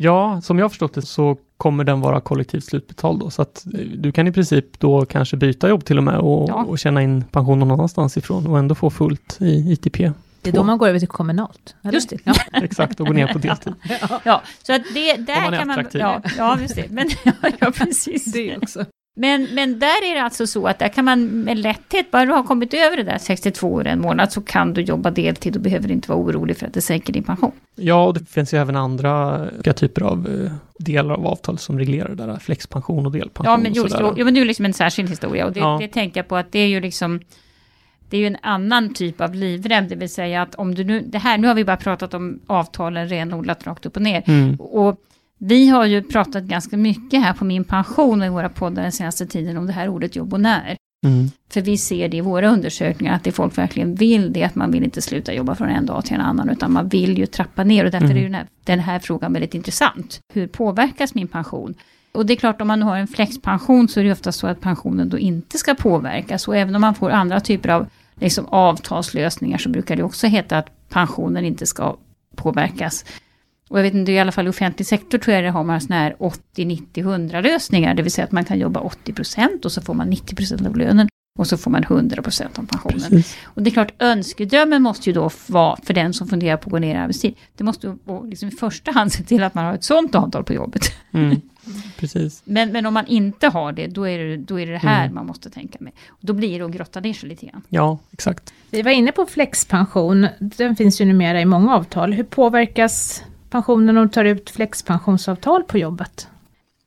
Ja, 0.00 0.40
som 0.40 0.58
jag 0.58 0.64
har 0.64 0.68
förstått 0.68 0.94
det 0.94 1.02
så 1.02 1.36
kommer 1.56 1.84
den 1.84 2.00
vara 2.00 2.20
kollektivt 2.20 2.64
slutbetald 2.64 3.20
då, 3.20 3.30
så 3.30 3.42
att 3.42 3.66
eh, 3.74 3.80
du 3.80 4.12
kan 4.12 4.26
i 4.26 4.32
princip 4.32 4.78
då 4.80 5.04
kanske 5.06 5.36
byta 5.36 5.68
jobb 5.68 5.84
till 5.84 5.98
och 5.98 6.04
med 6.04 6.18
och, 6.18 6.48
Ja. 6.48 6.64
och 6.64 6.78
tjäna 6.78 7.02
in 7.02 7.24
pension 7.24 7.58
någon 7.58 7.70
annanstans 7.70 8.16
ifrån 8.16 8.46
och 8.46 8.58
ändå 8.58 8.74
få 8.74 8.90
fullt 8.90 9.36
i 9.40 9.72
ITP. 9.72 10.10
Det 10.42 10.50
är 10.50 10.54
då 10.54 10.62
man 10.64 10.78
går 10.78 10.88
över 10.88 10.98
till 10.98 11.08
kommunalt. 11.08 11.74
Eller? 11.82 11.92
Just 11.92 12.10
det. 12.10 12.18
Ja. 12.24 12.34
Exakt, 12.62 13.00
och 13.00 13.06
går 13.06 13.14
ner 13.14 13.26
på 13.32 13.38
deltid. 13.38 13.72
ja, 14.24 14.42
så 14.62 14.74
att 14.74 14.82
det, 14.94 15.16
där 15.16 15.40
man 15.42 15.54
är 15.54 15.58
kan 15.58 15.66
man... 15.68 15.84
Ja, 15.92 16.22
ja, 16.38 16.58
just 16.60 16.74
det. 16.74 16.84
Men, 16.90 17.08
ja, 17.24 17.32
ja, 17.60 17.70
precis. 17.70 18.32
Det 18.32 18.56
också. 18.56 18.84
Men, 19.18 19.48
men 19.54 19.78
där 19.78 20.10
är 20.10 20.14
det 20.14 20.22
alltså 20.22 20.46
så 20.46 20.66
att 20.66 20.78
där 20.78 20.88
kan 20.88 21.04
man 21.04 21.26
med 21.26 21.58
lätthet, 21.58 22.10
bara 22.10 22.24
du 22.24 22.32
har 22.32 22.42
kommit 22.42 22.74
över 22.74 22.96
det 22.96 23.02
där 23.02 23.18
62 23.18 23.68
år 23.68 23.86
en 23.86 24.00
månad, 24.00 24.32
så 24.32 24.40
kan 24.40 24.74
du 24.74 24.80
jobba 24.80 25.10
deltid 25.10 25.56
och 25.56 25.62
behöver 25.62 25.90
inte 25.90 26.08
vara 26.08 26.20
orolig 26.20 26.56
för 26.56 26.66
att 26.66 26.74
det 26.74 26.80
sänker 26.80 27.12
din 27.12 27.22
pension. 27.22 27.52
Ja, 27.74 28.04
och 28.06 28.14
det 28.14 28.30
finns 28.30 28.54
ju 28.54 28.58
även 28.58 28.76
andra 28.76 29.40
typer 29.76 30.02
av 30.02 30.28
eh, 30.44 30.52
delar 30.78 31.14
av 31.14 31.26
avtal 31.26 31.58
som 31.58 31.78
reglerar 31.78 32.08
det 32.08 32.26
där, 32.26 32.36
flexpension 32.36 33.06
och 33.06 33.12
delpension. 33.12 33.52
Ja, 33.52 33.56
men, 33.56 33.72
just, 33.72 33.96
jo, 34.00 34.24
men 34.24 34.34
det 34.34 34.38
är 34.38 34.42
ju 34.42 34.48
liksom 34.48 34.64
en 34.64 34.72
särskild 34.72 35.08
historia 35.08 35.46
och 35.46 35.52
det, 35.52 35.60
ja. 35.60 35.78
det 35.80 35.88
tänkte 35.88 36.18
jag 36.18 36.28
på 36.28 36.36
att 36.36 36.52
det 36.52 36.58
är 36.58 36.68
ju 36.68 36.80
liksom 36.80 37.20
det 38.10 38.16
är 38.16 38.20
ju 38.20 38.26
en 38.26 38.38
annan 38.42 38.94
typ 38.94 39.20
av 39.20 39.34
livrem, 39.34 39.88
det 39.88 39.96
vill 39.96 40.10
säga 40.10 40.42
att 40.42 40.54
om 40.54 40.74
du 40.74 40.84
nu, 40.84 41.00
det 41.00 41.18
här, 41.18 41.38
nu 41.38 41.48
har 41.48 41.54
vi 41.54 41.64
bara 41.64 41.76
pratat 41.76 42.14
om 42.14 42.40
avtalen 42.46 43.08
renodlat 43.08 43.66
rakt 43.66 43.86
upp 43.86 43.96
och 43.96 44.02
ner. 44.02 44.22
Mm. 44.26 44.56
Och 44.56 45.00
vi 45.38 45.68
har 45.68 45.84
ju 45.84 46.02
pratat 46.02 46.44
ganska 46.44 46.76
mycket 46.76 47.22
här 47.22 47.32
på 47.32 47.44
min 47.44 47.64
pension 47.64 48.20
och 48.20 48.26
i 48.26 48.30
våra 48.30 48.48
poddar 48.48 48.82
den 48.82 48.92
senaste 48.92 49.26
tiden 49.26 49.56
om 49.56 49.66
det 49.66 49.72
här 49.72 49.88
ordet 49.88 50.16
jobb 50.16 50.34
och 50.34 50.40
när. 50.40 50.76
Mm. 51.06 51.30
För 51.50 51.60
vi 51.60 51.78
ser 51.78 52.08
det 52.08 52.16
i 52.16 52.20
våra 52.20 52.48
undersökningar 52.48 53.14
att 53.14 53.24
det 53.24 53.32
folk 53.32 53.58
verkligen 53.58 53.94
vill 53.94 54.32
det, 54.32 54.44
att 54.44 54.54
man 54.54 54.70
vill 54.70 54.84
inte 54.84 55.02
sluta 55.02 55.32
jobba 55.34 55.54
från 55.54 55.68
en 55.68 55.86
dag 55.86 56.04
till 56.04 56.14
en 56.14 56.20
annan, 56.20 56.50
utan 56.50 56.72
man 56.72 56.88
vill 56.88 57.18
ju 57.18 57.26
trappa 57.26 57.64
ner 57.64 57.84
och 57.84 57.90
därför 57.90 58.06
Mm. 58.06 58.18
är 58.18 58.22
den 58.22 58.34
här, 58.34 58.46
den 58.64 58.80
här 58.80 58.98
frågan 58.98 59.32
väldigt 59.32 59.54
intressant. 59.54 60.20
Hur 60.32 60.46
påverkas 60.46 61.14
min 61.14 61.28
pension? 61.28 61.74
Och 62.12 62.26
det 62.26 62.32
är 62.32 62.36
klart, 62.36 62.60
om 62.60 62.68
man 62.68 62.82
har 62.82 62.96
en 62.96 63.08
flexpension 63.08 63.88
så 63.88 64.00
är 64.00 64.04
det 64.04 64.12
ofta 64.12 64.32
så 64.32 64.46
att 64.46 64.60
pensionen 64.60 65.08
då 65.08 65.18
inte 65.18 65.58
ska 65.58 65.74
påverkas. 65.74 66.48
Och 66.48 66.56
även 66.56 66.74
om 66.74 66.80
man 66.80 66.94
får 66.94 67.10
andra 67.10 67.40
typer 67.40 67.68
av 67.68 67.86
liksom, 68.14 68.46
avtalslösningar 68.46 69.58
så 69.58 69.68
brukar 69.68 69.96
det 69.96 70.02
också 70.02 70.26
heta 70.26 70.58
att 70.58 70.88
pensionen 70.88 71.44
inte 71.44 71.66
ska 71.66 71.96
påverkas. 72.36 73.04
Och 73.68 73.78
jag 73.78 73.82
vet 73.82 73.94
inte, 73.94 74.12
i 74.12 74.18
alla 74.18 74.32
fall 74.32 74.46
i 74.46 74.50
offentlig 74.50 74.86
sektor 74.86 75.18
tror 75.18 75.34
jag 75.34 75.44
det 75.44 75.50
har 75.50 75.64
man 75.64 75.80
sådana 75.80 76.02
här 76.02 76.16
80, 76.18 76.64
90, 76.64 77.00
100 77.00 77.40
lösningar. 77.40 77.94
Det 77.94 78.02
vill 78.02 78.12
säga 78.12 78.24
att 78.24 78.32
man 78.32 78.44
kan 78.44 78.58
jobba 78.58 78.80
80 78.80 79.12
procent 79.12 79.64
och 79.64 79.72
så 79.72 79.82
får 79.82 79.94
man 79.94 80.10
90 80.10 80.36
procent 80.36 80.66
av 80.66 80.76
lönen. 80.76 81.08
Och 81.38 81.46
så 81.46 81.56
får 81.56 81.70
man 81.70 81.82
100 81.82 82.22
procent 82.22 82.58
av 82.58 82.66
pensionen. 82.66 83.00
Precis. 83.00 83.36
Och 83.44 83.62
det 83.62 83.70
är 83.70 83.72
klart, 83.72 83.92
önskedrömmen 83.98 84.82
måste 84.82 85.10
ju 85.10 85.14
då 85.14 85.30
vara, 85.46 85.76
för 85.82 85.94
den 85.94 86.12
som 86.14 86.28
funderar 86.28 86.56
på 86.56 86.66
att 86.68 86.70
gå 86.70 86.78
ner 86.78 86.94
i 86.94 86.98
arbetstid, 86.98 87.34
det 87.56 87.64
måste 87.64 87.96
liksom 88.24 88.48
i 88.48 88.52
första 88.52 88.90
hand 88.90 89.12
se 89.12 89.22
till 89.22 89.42
att 89.42 89.54
man 89.54 89.64
har 89.64 89.74
ett 89.74 89.84
sånt 89.84 90.14
avtal 90.14 90.44
på 90.44 90.52
jobbet. 90.52 90.82
Mm. 91.12 91.40
Precis. 91.96 92.42
Men, 92.44 92.72
men 92.72 92.86
om 92.86 92.94
man 92.94 93.06
inte 93.06 93.48
har 93.48 93.72
det, 93.72 93.86
då 93.86 94.08
är 94.08 94.18
det 94.18 94.36
då 94.36 94.60
är 94.60 94.66
det, 94.66 94.72
det 94.72 94.78
här 94.78 95.02
Mm. 95.02 95.14
man 95.14 95.26
måste 95.26 95.50
tänka 95.50 95.78
med. 95.80 95.92
Och 96.08 96.18
då 96.20 96.32
blir 96.32 96.58
det 96.58 96.64
att 96.64 96.72
grotta 96.72 97.00
ner 97.00 97.12
sig 97.12 97.28
lite 97.28 97.46
grann. 97.46 97.62
Ja, 97.68 97.98
exakt. 98.12 98.52
Vi 98.70 98.82
var 98.82 98.90
inne 98.90 99.12
på 99.12 99.26
flexpension, 99.26 100.26
den 100.38 100.76
finns 100.76 101.00
ju 101.00 101.04
numera 101.04 101.40
i 101.40 101.44
många 101.44 101.74
avtal. 101.74 102.12
Hur 102.12 102.24
påverkas 102.24 103.22
pensionen 103.50 103.96
om 103.96 104.06
du 104.06 104.12
tar 104.12 104.24
ut 104.24 104.50
flexpensionsavtal 104.50 105.62
på 105.62 105.78
jobbet? 105.78 106.28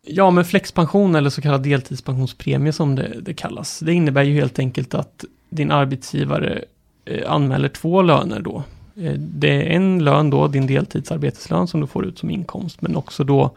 Ja, 0.08 0.32
men 0.32 0.46
flexpension 0.46 1.16
eller 1.16 1.30
så 1.30 1.42
kallad 1.42 1.64
deltidspensionspremie 1.64 2.74
som 2.74 2.96
det, 2.96 3.22
det 3.22 3.34
kallas. 3.34 3.80
Det 3.80 3.94
innebär 3.94 4.24
ju 4.24 4.34
helt 4.34 4.60
enkelt 4.60 4.94
att 4.94 5.26
din 5.50 5.72
arbetsgivare 5.72 6.64
eh, 7.06 7.32
anmäler 7.32 7.70
två 7.70 8.02
löner 8.02 8.42
då. 8.42 8.64
Eh, 8.96 9.14
det 9.14 9.50
är 9.50 9.76
en 9.76 10.04
lön 10.04 10.30
då, 10.30 10.48
din 10.48 10.68
deltidsarbeteslön 10.68 11.68
som 11.68 11.82
du 11.82 11.88
får 11.88 12.06
ut 12.06 12.20
som 12.20 12.30
inkomst, 12.30 12.82
men 12.82 12.96
också 12.96 13.24
då 13.24 13.52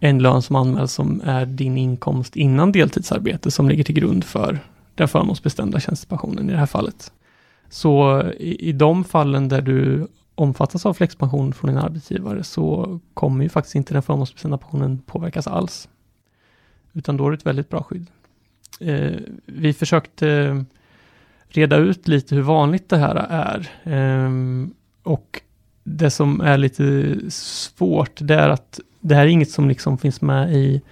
en 0.00 0.18
lön 0.18 0.42
som 0.42 0.56
anmäls 0.56 0.92
som 0.92 1.20
är 1.24 1.46
din 1.46 1.78
inkomst 1.78 2.36
innan 2.36 2.72
deltidsarbete 2.72 3.50
som 3.50 3.68
ligger 3.68 3.84
till 3.84 3.94
grund 3.94 4.24
för 4.24 4.58
den 4.94 5.08
förmånsbestämda 5.08 5.80
tjänstepensionen 5.80 6.50
i 6.50 6.52
det 6.52 6.58
här 6.58 6.66
fallet. 6.66 7.12
Så 7.70 8.22
i, 8.38 8.68
i 8.68 8.72
de 8.72 9.04
fallen 9.04 9.48
där 9.48 9.62
du 9.62 10.06
omfattas 10.34 10.86
av 10.86 10.94
flexpension 10.94 11.52
från 11.52 11.70
din 11.70 11.78
arbetsgivare 11.78 12.44
så 12.44 12.98
kommer 13.14 13.44
ju 13.44 13.48
faktiskt 13.48 13.74
inte 13.74 13.92
den 13.94 14.02
förmånsbestämda 14.02 14.58
pensionen 14.58 14.98
påverkas 14.98 15.46
alls. 15.46 15.88
Utan 16.92 17.16
då 17.16 17.26
är 17.26 17.30
det 17.30 17.36
ett 17.36 17.46
väldigt 17.46 17.68
bra 17.68 17.82
skydd. 17.82 18.06
Eh, 18.80 19.20
vi 19.46 19.72
försökte 19.72 20.64
reda 21.48 21.76
ut 21.76 22.08
lite 22.08 22.34
hur 22.34 22.42
vanligt 22.42 22.88
det 22.88 22.96
här 22.96 23.14
är. 23.30 23.70
Eh, 23.84 24.30
och 25.02 25.40
det 25.84 26.10
som 26.10 26.40
är 26.40 26.58
lite 26.58 27.16
svårt 27.30 28.18
det 28.20 28.34
är 28.34 28.48
att 28.48 28.80
det 29.00 29.14
här 29.14 29.22
är 29.22 29.28
inget 29.28 29.50
som 29.50 29.68
liksom 29.68 29.98
finns 29.98 30.20
med 30.20 30.54
i 30.54 30.82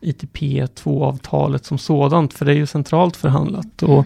ITP2-avtalet 0.00 1.64
som 1.64 1.78
sådant, 1.78 2.34
för 2.34 2.44
det 2.44 2.52
är 2.52 2.56
ju 2.56 2.66
centralt 2.66 3.16
förhandlat. 3.16 3.82
Och 3.82 3.92
mm 3.92 4.04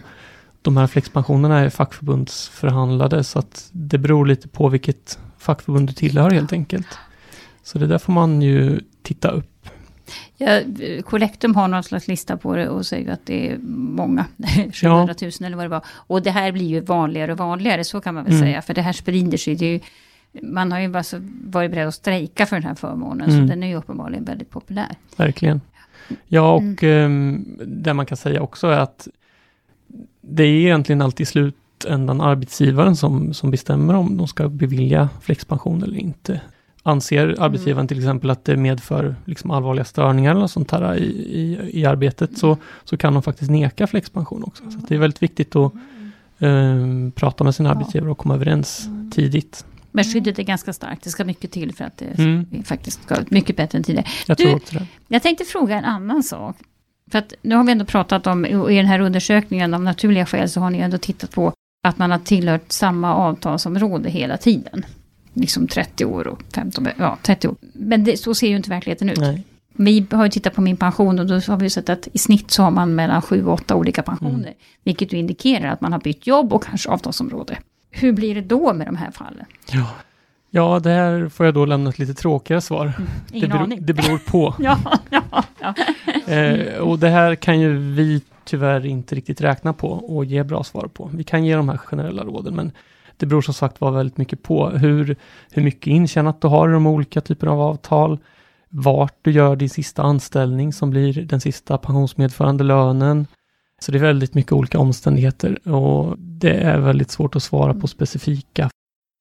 de 0.63 0.77
här 0.77 0.87
flexpensionerna 0.87 1.59
är 1.59 1.69
fackförbundsförhandlade, 1.71 3.25
så 3.25 3.39
att 3.39 3.69
det 3.73 3.99
beror 3.99 4.27
lite 4.27 4.49
på 4.49 4.69
vilket 4.69 5.19
fackförbund 5.39 5.89
du 5.89 5.93
tillhör 5.93 6.31
helt 6.31 6.53
enkelt. 6.53 6.99
Så 7.63 7.79
det 7.79 7.87
där 7.87 7.99
får 7.99 8.13
man 8.13 8.43
ju 8.43 8.81
titta 9.03 9.31
upp. 9.31 9.49
Ja, 10.37 10.61
Collectum 11.05 11.55
har 11.55 11.69
någon 11.69 11.83
slags 11.83 12.09
lista 12.09 12.37
på 12.37 12.57
det 12.57 12.69
och 12.69 12.87
säger 12.87 13.13
att 13.13 13.27
det 13.27 13.51
är 13.53 13.59
många, 13.69 14.27
700 14.73 15.15
000 15.23 15.31
eller 15.45 15.57
vad 15.57 15.65
det 15.65 15.69
var. 15.69 15.85
Och 15.89 16.23
det 16.23 16.31
här 16.31 16.53
blir 16.53 16.67
ju 16.67 16.81
vanligare 16.81 17.33
och 17.33 17.39
vanligare, 17.39 17.85
så 17.85 18.01
kan 18.01 18.15
man 18.15 18.25
väl 18.25 18.33
Mm. 18.33 18.45
säga, 18.47 18.63
för 18.63 18.75
det 18.75 18.83
här 18.83 18.93
sprider 18.93 19.39
sig. 19.39 19.55
Det 19.55 19.67
är 19.67 19.71
ju, 19.73 19.81
man 20.43 20.73
har 20.73 20.81
ju 20.81 20.89
bara 20.89 21.03
så 21.03 21.17
varit 21.45 21.71
beredd 21.71 21.89
att 21.89 21.95
strejka 21.95 22.47
för 22.47 22.57
den 22.57 22.65
här 22.67 22.75
förmånen, 22.75 23.31
Mm. 23.31 23.41
så 23.43 23.51
den 23.55 23.63
är 23.63 23.67
ju 23.67 23.75
uppenbarligen 23.75 24.25
väldigt 24.25 24.51
populär. 24.51 24.97
Verkligen. 25.17 25.61
Ja, 26.29 26.53
och 26.53 26.83
Mm. 26.83 27.05
ehm, 27.05 27.59
det 27.83 27.95
man 27.95 28.07
kan 28.07 28.17
säga 28.17 28.43
också 28.43 28.67
är 28.67 28.79
att 28.79 29.09
det 30.21 30.43
är 30.43 30.47
egentligen 30.61 31.03
alltid 31.03 31.25
i 31.25 31.27
slutändan 31.27 32.21
arbetsgivaren 32.21 32.97
som, 32.97 33.35
som 33.35 33.51
bestämmer 33.51 33.95
om 33.95 34.17
de 34.17 34.29
ska 34.29 34.49
bevilja 34.49 35.09
flexpension 35.21 35.83
eller 35.83 35.97
inte. 35.99 36.41
Anser 36.83 37.37
arbetsgivaren 37.39 37.89
till 37.89 37.99
exempel 37.99 38.31
att 38.31 38.45
det 38.45 38.57
medför 38.57 39.17
liksom 39.25 39.51
allvarliga 39.51 39.85
störningar 39.85 40.35
eller 40.37 40.47
sånt 40.47 40.71
här 40.71 40.95
i, 40.97 41.05
i, 41.05 41.59
i 41.81 41.85
arbetet 41.87 42.39
så, 42.39 42.57
så 42.85 42.97
kan 42.97 43.13
de 43.15 43.23
faktiskt 43.23 43.51
neka 43.51 43.87
flexpension 43.87 44.45
också. 44.45 44.71
Så 44.71 44.79
det 44.89 44.95
är 44.95 44.99
väldigt 44.99 45.23
viktigt 45.23 45.57
att 45.57 45.73
ehm, 46.39 47.13
prata 47.15 47.45
med 47.45 47.55
sin 47.55 47.67
arbetsgivare 47.67 48.11
och 48.11 48.19
komma 48.19 48.35
överens 48.35 48.89
tidigt. 49.13 49.65
Men 49.95 50.05
skyddet 50.05 50.39
är 50.39 50.43
ganska 50.43 50.73
starkt, 50.73 51.05
det 51.05 51.11
ska 51.11 51.25
mycket 51.25 51.51
till 51.51 51.75
för 51.75 51.85
att 51.85 51.97
det 51.99 52.19
Mm. 52.19 52.47
faktiskt 52.65 53.03
ska 53.03 53.17
mycket 53.29 53.57
bättre 53.57 53.79
än 53.79 53.85
tidigare. 53.85 54.07
Jag 54.27 54.37
Du- 54.37 54.45
tror 54.45 54.55
också 54.57 54.75
det. 54.75 54.87
Jag 55.09 55.23
tänkte 55.23 55.45
fråga 55.45 55.79
en 55.79 55.85
annan 55.85 56.23
sak. 56.23 56.57
För 57.13 57.19
att 57.19 57.35
nu 57.43 57.55
har 57.55 57.65
vi 57.65 57.73
ändå 57.73 57.85
pratat 57.85 58.27
om, 58.27 58.47
i 58.47 58.77
den 58.77 58.87
här 58.87 59.01
undersökningen 59.01 59.75
av 59.75 59.83
naturliga 59.83 60.27
skäl 60.27 60.49
så 60.49 60.61
har 60.61 60.71
ni 60.71 60.79
ändå 60.79 60.99
tittat 60.99 61.31
på 61.31 61.53
att 61.85 61.99
man 61.99 62.11
har 62.11 62.19
tillhört 62.19 62.73
samma 62.73 63.15
avtalsområde 63.15 64.11
hela 64.11 64.37
tiden. 64.37 64.87
Liksom 65.33 65.67
30 65.67 66.05
år 66.05 66.27
och 66.27 66.43
15, 66.55 66.89
ja 66.99 67.19
30 67.23 67.49
år. 67.49 67.57
Men 67.73 68.05
det, 68.05 68.17
så 68.17 68.35
ser 68.35 68.49
ju 68.49 68.57
inte 68.57 68.71
verkligheten 68.71 69.11
ut. 69.11 69.19
Nej. 69.19 69.45
Vi 69.77 70.07
har 70.11 70.25
ju 70.25 70.31
tittat 70.31 70.55
på 70.55 70.61
min 70.61 70.77
pension 70.77 71.19
och 71.19 71.27
då 71.27 71.35
har 71.35 71.57
vi 71.57 71.71
sett 71.71 71.89
att 71.89 72.09
i 72.13 72.19
snitt 72.19 72.51
så 72.51 72.63
har 72.63 72.71
man 72.71 72.95
mellan 72.95 73.23
7 73.23 73.47
och 73.47 73.53
8 73.53 73.75
olika 73.75 74.03
pensioner. 74.03 74.49
Mm. 74.49 74.55
Vilket 74.85 75.13
ju 75.13 75.19
indikerar 75.19 75.69
att 75.69 75.81
man 75.81 75.93
har 75.93 76.01
bytt 76.01 76.27
jobb 76.27 76.53
och 76.53 76.65
kanske 76.65 76.89
avtalsområde. 76.89 77.59
Hur 77.91 78.13
blir 78.13 78.35
det 78.35 78.41
då 78.41 78.73
med 78.73 78.87
de 78.87 78.97
här 78.97 79.11
fallen? 79.11 79.45
Ja. 79.73 79.87
Ja, 80.55 80.81
där 80.81 81.29
får 81.29 81.47
jag 81.47 81.55
då 81.55 81.65
lämna 81.65 81.91
ett 81.91 81.99
lite 81.99 82.15
tråkigare 82.15 82.61
svar. 82.61 82.93
Det 83.29 83.37
Ingen 83.37 83.51
beror, 83.51 83.63
aning. 83.63 83.79
det 83.87 83.95
beror 83.95 84.19
på. 84.19 84.55
Ja, 84.63 84.79
ja, 85.11 85.45
ja. 85.61 85.75
Eh, 86.33 86.79
och 86.79 86.99
det 86.99 87.09
här 87.09 87.35
kan 87.35 87.61
ju 87.61 87.79
vi 87.79 88.23
tyvärr 88.45 88.87
inte 88.87 89.15
riktigt 89.15 89.41
räkna 89.41 89.73
på 89.73 89.89
och 89.89 90.25
ge 90.25 90.43
bra 90.43 90.65
svar 90.65 90.89
på. 90.95 91.11
Vi 91.15 91.25
kan 91.25 91.45
ge 91.45 91.57
de 91.57 91.69
här 91.69 91.77
generella 91.77 92.25
råden, 92.25 92.55
men 92.55 92.73
det 93.17 93.27
beror 93.27 93.43
som 93.43 93.55
sagt 93.55 93.81
var 93.81 93.91
väldigt 93.91 94.17
mycket 94.17 94.43
på 94.43 94.69
hur, 94.71 95.17
hur 95.51 95.63
mycket 95.63 95.87
intjänat 95.87 96.41
du 96.41 96.49
har 96.49 96.69
i 96.69 96.73
de 96.73 96.87
olika 96.87 97.21
typerna 97.21 97.53
av 97.53 97.61
avtal, 97.61 98.19
vart 98.69 99.17
du 99.23 99.31
gör 99.31 99.57
din 99.57 99.71
sista 99.71 100.03
anställning 100.03 100.73
som 100.73 100.91
blir 100.91 101.23
den 101.23 101.41
sista 101.41 101.79
pensionsmedförande 101.79 102.65
lönen. 102.65 103.27
Så 103.81 103.93
det 103.93 103.99
är 103.99 104.03
väldigt 104.03 104.35
mycket 104.35 104.53
olika 104.53 104.79
omständigheter 104.79 105.69
och 105.69 106.19
det 106.19 106.55
är 106.55 106.79
väldigt 106.79 107.11
svårt 107.11 107.37
att 107.37 107.43
svara 107.43 107.75
på 107.75 107.87
specifika 107.87 108.71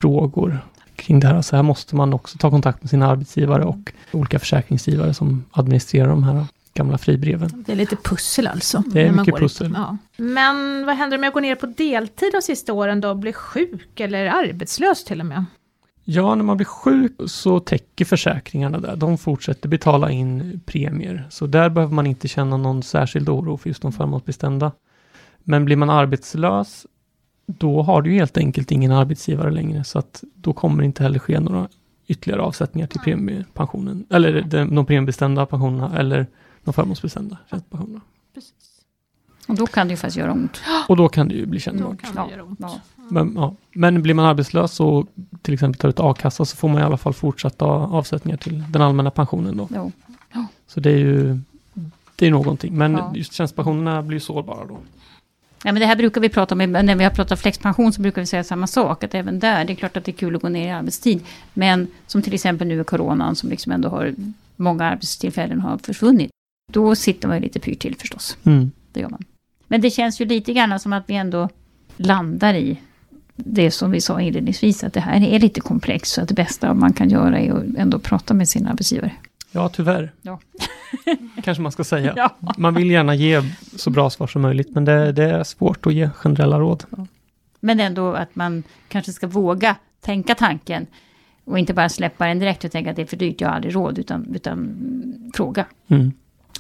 frågor 0.02 0.60
kring 1.02 1.20
det 1.20 1.28
här. 1.28 1.42
Så 1.42 1.56
här 1.56 1.64
måste 1.64 1.96
man 1.96 2.14
också 2.14 2.38
ta 2.38 2.50
kontakt 2.50 2.84
med 2.84 2.90
sina 2.90 3.08
arbetsgivare 3.08 3.66
och 3.66 3.94
olika 4.12 4.40
försäkringsgivare 4.40 5.14
som 5.14 5.46
administrerar 5.52 6.10
de 6.10 6.24
här 6.24 6.46
gamla 6.74 6.98
fribreven. 6.98 7.64
Det 7.68 7.72
är 7.72 7.76
lite 7.76 7.96
pussel 7.96 8.48
alltså. 8.48 8.84
Det 8.88 9.02
är 9.02 9.06
när 9.06 9.12
man 9.12 9.22
mycket 9.22 9.32
går 9.32 9.40
pussel. 9.40 9.74
Ja. 9.76 9.98
Men 10.18 10.86
vad 10.86 10.96
händer 10.96 11.18
om 11.18 11.24
jag 11.24 11.34
går 11.34 11.42
ner 11.42 11.56
på 11.56 11.66
deltid 11.66 12.32
de 12.34 12.42
sista 12.42 12.74
åren 12.74 13.02
då, 13.02 13.16
blir 13.16 13.34
sjuk 13.34 14.00
eller 14.00 14.26
arbetslös 14.26 15.04
till 15.04 15.20
och 15.20 15.26
med? 15.26 15.46
Ja, 16.04 16.36
när 16.36 16.44
man 16.44 16.58
blir 16.58 16.66
sjuk 16.66 17.12
så 17.26 17.60
täcker 17.60 18.06
försäkringarna 18.06 18.78
där. 18.80 18.96
De 18.96 19.18
fortsätter 19.18 19.70
betala 19.70 20.12
in 20.12 20.62
premier. 20.66 21.28
Så 21.30 21.48
där 21.48 21.70
behöver 21.70 21.94
man 21.94 22.08
inte 22.08 22.28
känna 22.28 22.58
någon 22.58 22.84
särskild 22.84 23.30
oro 23.30 23.58
för 23.58 23.70
just 23.70 23.82
de 23.82 23.92
förmånsbestämda. 23.92 24.72
Men 25.44 25.66
blir 25.66 25.76
man 25.76 25.90
arbetslös, 25.90 26.86
då 27.58 27.82
har 27.82 28.02
du 28.02 28.12
helt 28.12 28.38
enkelt 28.38 28.72
ingen 28.72 28.92
arbetsgivare 28.92 29.52
längre. 29.52 29.84
Så 29.84 30.00
att 30.00 30.24
då 30.36 30.54
kommer 30.54 30.78
det 30.78 30.86
inte 30.86 31.04
heller 31.04 31.20
ske 31.20 31.40
några 31.40 31.68
ytterligare 32.08 32.42
avsättningar 32.42 32.88
till 32.88 33.00
premiepensionen. 33.00 34.06
Eller 34.10 34.42
de, 34.42 34.76
de 34.76 34.86
premiebestämda 34.86 35.46
pensionerna 35.46 35.98
eller 36.00 36.28
de 36.64 36.74
förmånsbestämda 36.74 37.38
tjänstepensionerna. 37.50 38.02
Och 39.48 39.56
då 39.56 39.68
kan 39.68 39.88
det 39.88 39.92
ju 39.92 39.98
faktiskt 39.98 40.18
göra 40.18 40.32
ont. 40.32 40.62
Och 40.88 40.98
då 40.98 41.10
kan 41.10 41.28
det 41.28 41.36
ju 41.36 41.46
bli 41.46 41.60
kännbart. 41.60 41.98
Ja, 42.16 42.30
ja. 42.60 42.80
Men, 43.10 43.34
ja. 43.36 43.56
Men 43.74 44.02
blir 44.02 44.14
man 44.14 44.26
arbetslös 44.26 44.80
och 44.80 45.08
till 45.42 45.54
exempel 45.54 45.80
tar 45.80 45.90
ut 45.90 46.00
a-kassa 46.00 46.46
så 46.46 46.56
får 46.58 46.70
man 46.70 46.82
i 46.82 46.84
alla 46.84 46.98
fall 46.98 47.14
fortsatta 47.14 47.66
avsättningar 47.66 48.38
till 48.38 48.64
den 48.70 48.82
allmänna 48.82 49.12
pensionen 49.12 49.58
då. 49.58 49.68
Jo. 49.76 49.92
Så 50.68 50.80
det 50.80 50.90
är 50.92 50.98
ju 50.98 51.40
det 52.16 52.28
är 52.28 52.32
någonting. 52.32 52.78
Men 52.78 52.94
Ja. 52.94 53.12
just 53.16 53.34
tjänstepensionerna 53.34 54.02
blir 54.02 54.20
sårbara 54.20 54.66
då. 54.66 54.78
Ja, 55.64 55.72
men 55.72 55.80
det 55.80 55.86
här 55.86 55.96
brukar 55.96 56.22
vi 56.22 56.30
prata 56.30 56.56
om, 56.56 56.58
när 56.58 56.96
vi 56.96 57.04
har 57.04 57.12
pratat 57.12 57.40
flexpension 57.40 57.94
så 57.94 58.02
brukar 58.02 58.22
vi 58.22 58.26
säga 58.26 58.44
samma 58.44 58.68
sak. 58.68 59.04
Att 59.04 59.16
även 59.16 59.40
där, 59.40 59.66
det 59.66 59.74
är 59.74 59.76
klart 59.76 59.98
att 59.98 60.06
det 60.06 60.12
är 60.12 60.14
kul 60.14 60.36
att 60.36 60.42
gå 60.42 60.50
ner 60.50 60.68
i 60.68 60.72
arbetstid. 60.72 61.24
Men 61.54 61.88
som 62.08 62.22
till 62.22 62.34
exempel 62.34 62.68
nu 62.68 62.82
i 62.82 62.84
coronan 62.84 63.36
som 63.36 63.50
liksom 63.50 63.72
ändå 63.72 63.90
har, 63.90 64.16
många 64.56 64.86
arbetstillfällen 64.86 65.60
har 65.60 65.78
försvunnit. 65.78 66.32
Då 66.72 66.96
sitter 66.96 67.28
man 67.28 67.38
ju 67.38 67.44
lite 67.44 67.60
pyrt 67.60 67.80
till 67.80 67.96
förstås. 67.96 68.38
Mm. 68.44 68.72
Det 68.94 69.00
gör 69.00 69.10
man. 69.10 69.24
Men 69.68 69.82
det 69.82 69.90
känns 69.90 70.22
ju 70.22 70.26
lite 70.26 70.54
grann 70.54 70.80
som 70.80 70.94
att 70.94 71.04
vi 71.10 71.16
ändå 71.16 71.50
landar 71.98 72.54
i 72.54 72.80
det 73.36 73.72
som 73.72 73.92
vi 73.92 74.02
sa 74.02 74.22
inledningsvis, 74.22 74.84
att 74.84 74.94
det 74.94 75.00
här 75.00 75.24
är 75.24 75.40
lite 75.40 75.62
komplext. 75.62 76.14
Så 76.14 76.22
att 76.22 76.28
det 76.28 76.34
bästa 76.34 76.74
man 76.74 76.94
kan 76.94 77.10
göra 77.10 77.40
är 77.40 77.52
att 77.52 77.64
ändå 77.78 78.00
prata 78.00 78.34
med 78.34 78.50
sin 78.50 78.68
arbetsgivare. 78.68 79.12
Ja, 79.52 79.70
tyvärr. 79.70 80.12
Ja. 80.22 80.40
Kanske 81.44 81.62
man 81.62 81.72
ska 81.72 81.84
säga. 81.84 82.14
Ja. 82.16 82.36
Man 82.58 82.74
vill 82.74 82.92
gärna 82.92 83.16
ge 83.16 83.42
så 83.76 83.90
bra 83.90 84.10
svar 84.10 84.28
som 84.28 84.42
möjligt, 84.42 84.70
men 84.76 84.86
det, 84.86 85.12
det 85.12 85.24
är 85.24 85.44
svårt 85.44 85.86
att 85.86 85.94
ge 85.94 86.10
generella 86.10 86.60
råd. 86.60 86.84
Men 87.60 87.80
ändå 87.80 88.14
att 88.14 88.36
man 88.36 88.64
kanske 88.88 89.12
ska 89.12 89.28
våga 89.28 89.76
tänka 90.02 90.36
tanken. 90.36 90.88
Och 91.46 91.60
inte 91.60 91.74
bara 91.74 91.90
släppa 91.90 92.26
den 92.26 92.40
direkt 92.40 92.64
och 92.64 92.72
tänka 92.72 92.90
att 92.90 92.96
det 92.96 93.02
är 93.02 93.06
för 93.06 93.18
dyrt, 93.18 93.42
jag 93.42 93.48
har 93.48 93.56
aldrig 93.56 93.76
råd. 93.76 94.00
Utan, 94.00 94.36
utan 94.36 94.54
mm, 94.54 95.32
fråga. 95.34 95.66
Mm. 95.88 96.12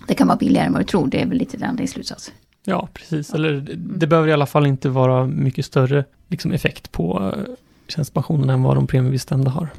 Det 0.07 0.15
kan 0.15 0.27
vara 0.27 0.37
billigare 0.37 0.65
än 0.65 0.73
vad 0.73 0.81
du 0.81 0.85
tror. 0.85 1.07
Det 1.07 1.21
är 1.21 1.25
väl 1.25 1.37
lite 1.37 1.57
den 1.57 1.75
din 1.75 1.87
slutsats. 1.87 2.31
Ja, 2.65 2.87
precis. 2.93 3.33
Eller 3.33 3.53
det, 3.53 3.75
det 3.75 4.07
behöver 4.07 4.29
i 4.29 4.33
alla 4.33 4.45
fall 4.45 4.65
inte 4.65 4.89
vara 4.89 5.25
mycket 5.25 5.65
större 5.65 6.05
liksom, 6.27 6.51
effekt 6.51 6.91
på 6.91 7.19
uh, 7.19 7.55
tjänstepensionen 7.87 8.49
än 8.49 8.63
vad 8.63 8.77
de 8.77 8.87
premiebestämda 8.87 9.51
har. 9.51 9.69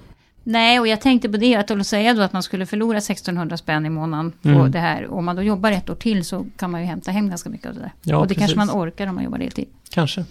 Nej, 0.45 0.81
och 0.81 0.89
jag 0.89 1.01
tänkte 1.01 1.29
på 1.29 1.37
det, 1.37 1.55
att 1.57 1.71
låt 1.71 1.87
säga 1.87 2.15
då 2.15 2.23
att 2.23 2.33
man 2.33 2.43
skulle 2.43 2.67
förlora 2.67 2.99
1600 2.99 3.57
spänn 3.57 3.87
i 3.87 3.91
månaden 3.91 4.33
på 4.43 4.49
Mm. 4.49 4.71
det 4.71 4.79
här. 4.79 5.11
Om 5.13 5.25
man 5.25 5.37
då 5.37 5.43
jobbar 5.43 5.71
ett 5.73 5.91
år 5.91 5.95
till 5.95 6.25
så 6.25 6.47
kan 6.57 6.71
man 6.71 6.81
ju 6.81 6.87
hämta 6.87 7.11
hem 7.11 7.29
ganska 7.29 7.51
mycket 7.51 7.67
av 7.67 7.75
det 7.75 7.81
där. 7.81 7.93
Ja, 8.03 8.17
och 8.17 8.27
det 8.27 8.35
kanske 8.35 8.57
precis. 8.57 8.73
man 8.75 8.83
orkar 8.83 9.07
om 9.07 9.15
man 9.15 9.25
jobbar 9.25 9.39
deltid. 9.39 9.69
Kanske. 9.91 10.25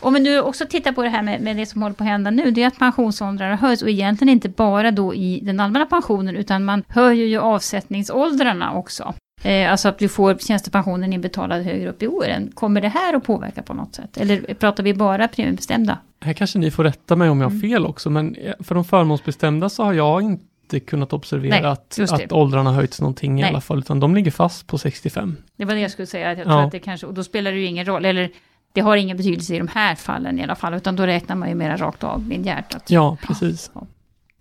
Om 0.00 0.14
vi 0.14 0.20
nu 0.20 0.40
också 0.40 0.66
tittar 0.66 0.92
på 0.92 1.02
det 1.02 1.08
här 1.08 1.22
med, 1.22 1.40
med 1.40 1.56
det 1.56 1.66
som 1.66 1.82
håller 1.82 1.94
på 1.94 2.04
att 2.04 2.08
hända 2.10 2.30
nu, 2.30 2.50
det 2.50 2.62
är 2.62 2.66
att 2.66 2.78
pensionsåldrarna 2.78 3.56
höjs 3.56 3.82
och 3.82 3.90
egentligen 3.90 4.32
inte 4.32 4.48
bara 4.48 4.90
då 4.90 5.14
i 5.14 5.40
den 5.42 5.60
allmänna 5.60 5.86
pensionen 5.86 6.36
utan 6.36 6.64
man 6.64 6.84
höjer 6.88 7.26
ju 7.26 7.38
avsättningsåldrarna 7.38 8.72
också. 8.72 9.14
Eh, 9.42 9.70
alltså 9.72 9.88
att 9.88 10.02
vi 10.02 10.08
får 10.08 10.34
tjänstepensionen 10.34 11.12
inbetalad 11.12 11.62
högre 11.62 11.88
upp 11.90 12.02
i 12.02 12.06
åren. 12.06 12.50
Kommer 12.54 12.80
det 12.80 12.88
här 12.88 13.14
att 13.14 13.24
påverka 13.24 13.62
på 13.62 13.74
något 13.74 13.94
sätt? 13.94 14.16
Eller 14.16 14.54
pratar 14.54 14.82
vi 14.82 14.94
bara 14.94 15.28
premiebestämda? 15.28 15.98
Här 16.20 16.32
kanske 16.32 16.58
ni 16.58 16.70
får 16.70 16.84
rätta 16.84 17.16
mig 17.16 17.28
om 17.30 17.40
jag 17.40 17.46
har 17.46 17.50
Mm. 17.56 17.60
fel 17.70 17.86
också, 17.86 18.10
men 18.10 18.34
eh, 18.34 18.52
för 18.60 18.74
de 18.74 18.84
förmånsbestämda 18.84 19.68
så 19.68 19.84
har 19.84 19.92
jag 19.92 20.22
inte 20.22 20.80
kunnat 20.80 21.12
observera 21.12 21.54
Nej, 21.60 21.64
att, 21.64 21.98
att 22.12 22.32
åldrarna 22.32 22.72
höjts 22.72 23.00
någonting 23.00 23.38
i 23.38 23.42
Nej. 23.42 23.50
alla 23.50 23.60
fall, 23.60 23.78
utan 23.78 24.00
de 24.00 24.14
ligger 24.14 24.30
fast 24.30 24.66
på 24.66 24.78
65. 24.78 25.36
Det 25.56 25.64
var 25.64 25.74
det 25.74 25.80
jag 25.80 25.90
skulle 25.90 26.06
säga, 26.06 26.30
att 26.30 26.38
jag 26.38 26.46
Ja. 26.46 26.50
tror 26.50 26.62
att 26.64 26.72
det 26.72 26.78
kanske, 26.78 27.06
och 27.06 27.14
då 27.14 27.24
spelar 27.24 27.52
det 27.52 27.58
ju 27.58 27.66
ingen 27.66 27.84
roll, 27.86 28.04
eller 28.04 28.30
det 28.72 28.80
har 28.80 28.96
ingen 28.96 29.16
betydelse 29.16 29.54
i 29.54 29.58
de 29.58 29.68
här 29.68 29.94
fallen 29.94 30.38
i 30.38 30.42
alla 30.42 30.54
fall, 30.54 30.74
utan 30.74 30.96
då 30.96 31.06
räknar 31.06 31.36
man 31.36 31.48
ju 31.48 31.54
mera 31.54 31.76
rakt 31.76 32.04
av 32.04 32.28
linjärt. 32.28 32.74
Att, 32.74 32.90
Ja, 32.90 33.16
precis. 33.26 33.70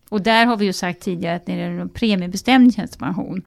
Och 0.09 0.21
där 0.21 0.45
har 0.45 0.57
vi 0.57 0.65
ju 0.65 0.73
sagt 0.73 1.01
tidigare 1.01 1.35
att 1.35 1.47
när 1.47 1.55
det 1.57 1.61
är 1.63 1.69
en 1.69 1.89
premiebestämd 1.89 2.75
tjänstepension, 2.75 3.41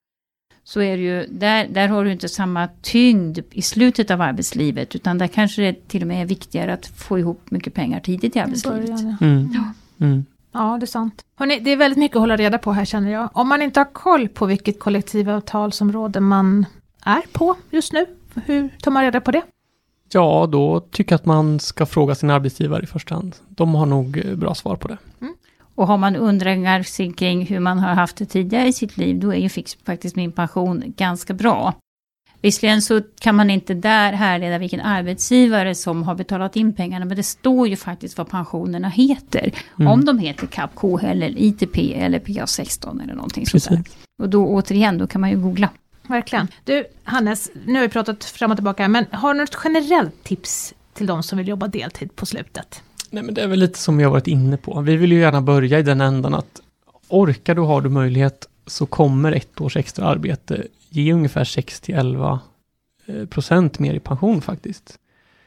så 0.68 0.80
är 0.80 0.96
det 0.96 1.02
ju, 1.02 1.26
där, 1.26 1.68
där 1.68 1.88
har 1.88 2.04
du 2.04 2.12
inte 2.12 2.28
samma 2.28 2.68
tyngd 2.82 3.38
i 3.50 3.62
slutet 3.62 4.10
av 4.10 4.20
arbetslivet, 4.20 4.94
utan 4.94 5.18
där 5.18 5.26
kanske 5.26 5.62
det 5.62 5.88
till 5.88 6.02
och 6.02 6.08
med 6.08 6.22
är 6.22 6.26
viktigare 6.26 6.72
att 6.72 6.86
få 6.86 7.18
ihop 7.18 7.50
mycket 7.50 7.74
pengar 7.74 8.00
tidigt 8.00 8.36
i 8.36 8.38
arbetslivet. 8.38 8.80
Början, 8.80 9.16
ja. 9.20 9.26
Mm. 9.26 9.50
Ja. 9.54 9.62
Mm. 10.06 10.24
Ja, 10.52 10.76
det 10.80 10.84
är 10.84 10.86
sant. 10.86 11.24
Hörrni, 11.36 11.60
det 11.60 11.70
är 11.70 11.76
väldigt 11.76 11.98
mycket 11.98 12.16
att 12.16 12.20
hålla 12.20 12.36
reda 12.36 12.58
på 12.58 12.72
här 12.72 12.84
känner 12.84 13.10
jag. 13.10 13.28
Om 13.32 13.48
man 13.48 13.62
inte 13.62 13.80
har 13.80 13.92
koll 13.92 14.28
på 14.28 14.46
vilket 14.46 14.80
kollektivavtalsområde 14.80 16.20
man 16.20 16.66
är 17.04 17.22
på 17.32 17.56
just 17.70 17.92
nu, 17.92 18.06
hur 18.44 18.68
tar 18.80 18.90
man 18.90 19.02
reda 19.02 19.20
på 19.20 19.30
det? 19.30 19.42
Ja, 20.12 20.48
då 20.52 20.80
tycker 20.80 21.12
jag 21.12 21.18
att 21.18 21.26
man 21.26 21.60
ska 21.60 21.86
fråga 21.86 22.14
sin 22.14 22.30
arbetsgivare 22.30 22.82
i 22.82 22.86
första 22.86 23.14
hand. 23.14 23.36
De 23.48 23.74
har 23.74 23.86
nog 23.86 24.22
eh, 24.24 24.34
bra 24.34 24.54
svar 24.54 24.76
på 24.76 24.88
det. 24.88 24.98
Och 25.78 25.86
har 25.86 25.98
man 25.98 26.16
undringar 26.16 27.12
kring 27.12 27.46
hur 27.46 27.60
man 27.60 27.78
har 27.78 27.94
haft 27.94 28.16
det 28.16 28.26
tidigare 28.26 28.68
i 28.68 28.72
sitt 28.72 28.96
liv, 28.96 29.20
då 29.20 29.34
är 29.34 29.38
ju 29.38 29.48
fix, 29.48 29.76
faktiskt 29.86 30.16
min 30.16 30.32
pension 30.32 30.82
ganska 30.96 31.34
bra. 31.34 31.74
Visserligen 32.40 32.82
så 32.82 33.00
kan 33.20 33.34
man 33.34 33.50
inte 33.50 33.74
där 33.74 34.12
härleda 34.12 34.58
vilken 34.58 34.80
arbetsgivare 34.80 35.74
som 35.74 36.02
har 36.02 36.14
betalat 36.14 36.56
in 36.56 36.72
pengarna, 36.72 37.04
men 37.04 37.16
det 37.16 37.22
står 37.22 37.68
ju 37.68 37.76
faktiskt 37.76 38.18
vad 38.18 38.28
pensionerna 38.28 38.88
heter. 38.88 39.52
Mm. 39.78 39.92
Om 39.92 40.04
de 40.04 40.18
heter 40.18 40.46
CAP, 40.46 40.74
KHL, 40.74 41.04
eller 41.04 41.38
ITP 41.38 41.94
eller 41.94 42.18
PA16 42.18 43.02
eller 43.02 43.14
någonting 43.14 43.46
sånt 43.46 43.64
där. 43.64 43.76
Precis. 43.76 43.98
Och 44.22 44.28
då 44.28 44.46
återigen, 44.46 44.98
då 44.98 45.06
kan 45.06 45.20
man 45.20 45.30
ju 45.30 45.36
googla. 45.36 45.68
Verkligen. 46.06 46.48
Du, 46.64 46.84
Hannes, 47.04 47.50
nu 47.66 47.74
har 47.74 47.82
vi 47.82 47.88
pratat 47.88 48.24
fram 48.24 48.50
och 48.50 48.56
tillbaka, 48.56 48.88
men 48.88 49.04
har 49.10 49.34
du 49.34 49.40
något 49.40 49.58
generellt 49.64 50.24
tips 50.24 50.74
till 50.94 51.06
de 51.06 51.22
som 51.22 51.38
vill 51.38 51.48
jobba 51.48 51.68
deltid 51.68 52.16
på 52.16 52.26
slutet? 52.26 52.82
Nej, 53.10 53.22
men 53.22 53.34
det 53.34 53.42
är 53.42 53.46
väl 53.46 53.58
lite 53.58 53.78
som 53.78 53.96
vi 53.96 54.04
har 54.04 54.10
varit 54.10 54.26
inne 54.26 54.56
på. 54.56 54.80
Vi 54.80 54.96
vill 54.96 55.12
ju 55.12 55.20
gärna 55.20 55.40
börja 55.40 55.78
i 55.78 55.82
den 55.82 56.00
ändan 56.00 56.34
att 56.34 56.60
orkar 57.08 57.54
du, 57.54 57.60
har 57.60 57.80
du 57.80 57.88
möjlighet, 57.88 58.48
så 58.66 58.86
kommer 58.86 59.32
ett 59.32 59.60
års 59.60 59.76
extra 59.76 60.06
arbete 60.06 60.66
ge 60.88 61.12
ungefär 61.12 61.44
6-11 61.44 62.38
eh, 63.06 63.26
procent 63.26 63.78
mer 63.78 63.94
i 63.94 64.00
pension 64.00 64.40
faktiskt. 64.40 64.98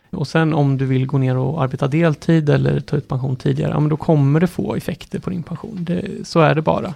Och 0.09 0.27
sen 0.27 0.53
om 0.53 0.77
du 0.77 0.85
vill 0.85 1.05
gå 1.07 1.17
ner 1.17 1.37
och 1.37 1.63
arbeta 1.63 1.87
deltid 1.87 2.49
eller 2.49 2.79
ta 2.79 2.97
ut 2.97 3.07
pension 3.07 3.35
tidigare, 3.35 3.71
ja 3.71 3.79
men 3.79 3.89
då 3.89 3.97
kommer 3.97 4.39
det 4.39 4.47
få 4.47 4.75
effekter 4.75 5.19
på 5.19 5.29
din 5.29 5.43
pension. 5.43 5.77
Det, 5.79 6.27
så 6.27 6.39
är 6.39 6.55
det 6.55 6.61
bara. 6.61 6.93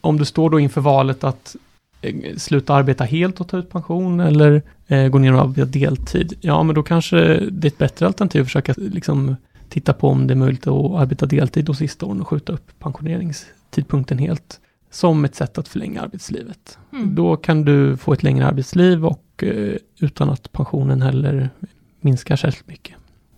Om 0.00 0.18
du 0.18 0.24
står 0.24 0.50
då 0.50 0.60
inför 0.60 0.80
valet 0.80 1.24
att 1.24 1.56
eh, 2.00 2.36
sluta 2.36 2.74
arbeta 2.74 3.04
helt 3.04 3.40
och 3.40 3.48
ta 3.48 3.58
ut 3.58 3.70
pension 3.70 4.20
eller 4.20 4.62
eh, 4.86 5.08
gå 5.08 5.18
ner 5.18 5.34
och 5.34 5.40
arbeta 5.40 5.64
deltid, 5.64 6.34
ja 6.40 6.62
men 6.62 6.74
då 6.74 6.82
kanske 6.82 7.16
det 7.50 7.66
är 7.66 7.70
ett 7.70 7.78
bättre 7.78 8.06
alternativ 8.06 8.40
att 8.40 8.46
försöka 8.46 8.74
liksom 8.76 9.36
titta 9.72 9.92
på 9.92 10.08
om 10.08 10.26
det 10.26 10.34
är 10.34 10.36
möjligt 10.36 10.66
att 10.66 10.90
arbeta 10.90 11.26
deltid 11.26 11.64
de 11.64 11.74
sista 11.74 12.06
åren 12.06 12.20
och 12.20 12.28
skjuta 12.28 12.52
upp 12.52 12.78
pensioneringstidpunkten 12.78 14.18
helt. 14.18 14.60
Som 14.90 15.24
ett 15.24 15.34
sätt 15.34 15.58
att 15.58 15.68
förlänga 15.68 16.02
arbetslivet. 16.02 16.78
Mm. 16.92 17.14
Då 17.14 17.36
kan 17.36 17.64
du 17.64 17.96
få 17.96 18.12
ett 18.12 18.22
längre 18.22 18.46
arbetsliv 18.46 19.06
och 19.06 19.44
eh, 19.44 19.76
utan 20.00 20.30
att 20.30 20.52
pensionen 20.52 21.02
heller 21.02 21.50
minskar 22.00 22.36
särskilt 22.36 22.68
mycket. 22.68 22.94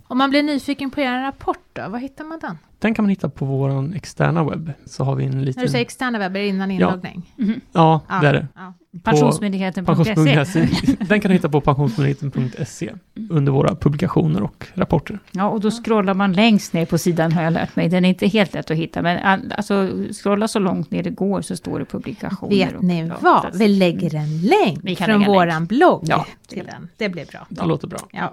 Om 0.07 0.19
man 0.19 0.31
blir 0.31 0.43
nyfiken 0.43 0.91
på 0.91 1.01
er 1.01 1.19
rapport 1.23 1.59
då, 1.73 1.89
var 1.89 1.99
hittar 1.99 2.25
man 2.25 2.39
den? 2.39 2.59
Den 2.79 2.95
kan 2.95 3.03
man 3.05 3.11
hitta 3.11 3.29
på 3.29 3.45
vår 3.45 3.95
externa 3.97 4.45
webb. 4.45 4.73
Så 4.87 5.05
har 5.05 5.15
vi 5.15 5.25
en 5.25 5.45
liten... 5.45 5.61
När 5.61 5.67
du 5.67 5.71
säger 5.73 5.85
externa 5.85 6.19
webbar 6.19 6.41
innan 6.41 6.71
inloggning? 6.71 7.35
Ja, 7.73 8.01
Ja. 8.09 8.21
det 8.21 8.29
är 8.29 8.33
det. 8.33 8.47
Ja. 8.55 8.73
Pensionsmyndigheten.se. 9.05 9.95
Pensionsmyndigheten. 9.95 10.69
Den 11.09 11.21
kan 11.21 11.29
du 11.29 11.35
hitta 11.35 11.49
på 11.49 11.61
pensionsmyndigheten.se 11.61 12.93
under 13.31 13.53
våra 13.53 13.77
publikationer 13.77 14.43
och 14.43 14.67
rapporter. 14.75 15.19
Ja, 15.31 15.49
och 15.49 15.61
då 15.61 15.71
scrollar 15.71 16.15
man 16.15 16.33
längst 16.33 16.73
ner 16.73 16.87
på 16.87 16.99
sidan 16.99 17.33
har 17.33 17.43
jag 17.43 17.53
lärt 17.53 17.77
mig. 17.77 17.89
Den 17.89 18.05
är 18.05 18.09
inte 18.09 18.27
helt 18.27 18.55
lätt 18.55 18.71
att 18.71 18.77
hitta, 18.77 19.03
men 19.03 19.19
all- 19.25 19.53
alltså 19.57 19.91
scrolla 20.23 20.49
så 20.49 20.59
långt 20.59 20.91
ner 20.91 21.03
det 21.03 21.11
går 21.11 21.43
så 21.43 21.57
står 21.57 21.79
det 21.79 21.85
publikationer. 21.85 22.57
Vet 22.57 22.75
och- 22.77 22.85
ni 22.85 23.07
ja, 23.09 23.15
vad? 23.21 23.57
Vi 23.59 23.69
lägger 23.69 24.15
en 24.15 24.41
länk 24.41 24.79
Vi 24.83 24.95
kan 24.95 25.07
från 25.07 25.25
våran 25.25 25.67
blogg 25.67 26.05
Ja. 26.09 26.27
till 26.49 26.65
den. 26.67 26.89
Det 26.97 27.09
blir 27.09 27.27
bra. 27.27 27.47
Det 27.49 27.67
låter 27.67 27.89
bra. 27.89 27.99
Ja. 28.13 28.33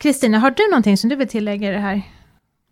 Kristina, 0.00 0.38
har 0.38 0.50
du 0.50 0.70
någonting 0.70 0.96
som 0.96 1.10
du 1.10 1.16
vill 1.16 1.28
tillägga 1.28 1.68
i 1.68 1.72
det 1.72 1.78
här? 1.78 2.02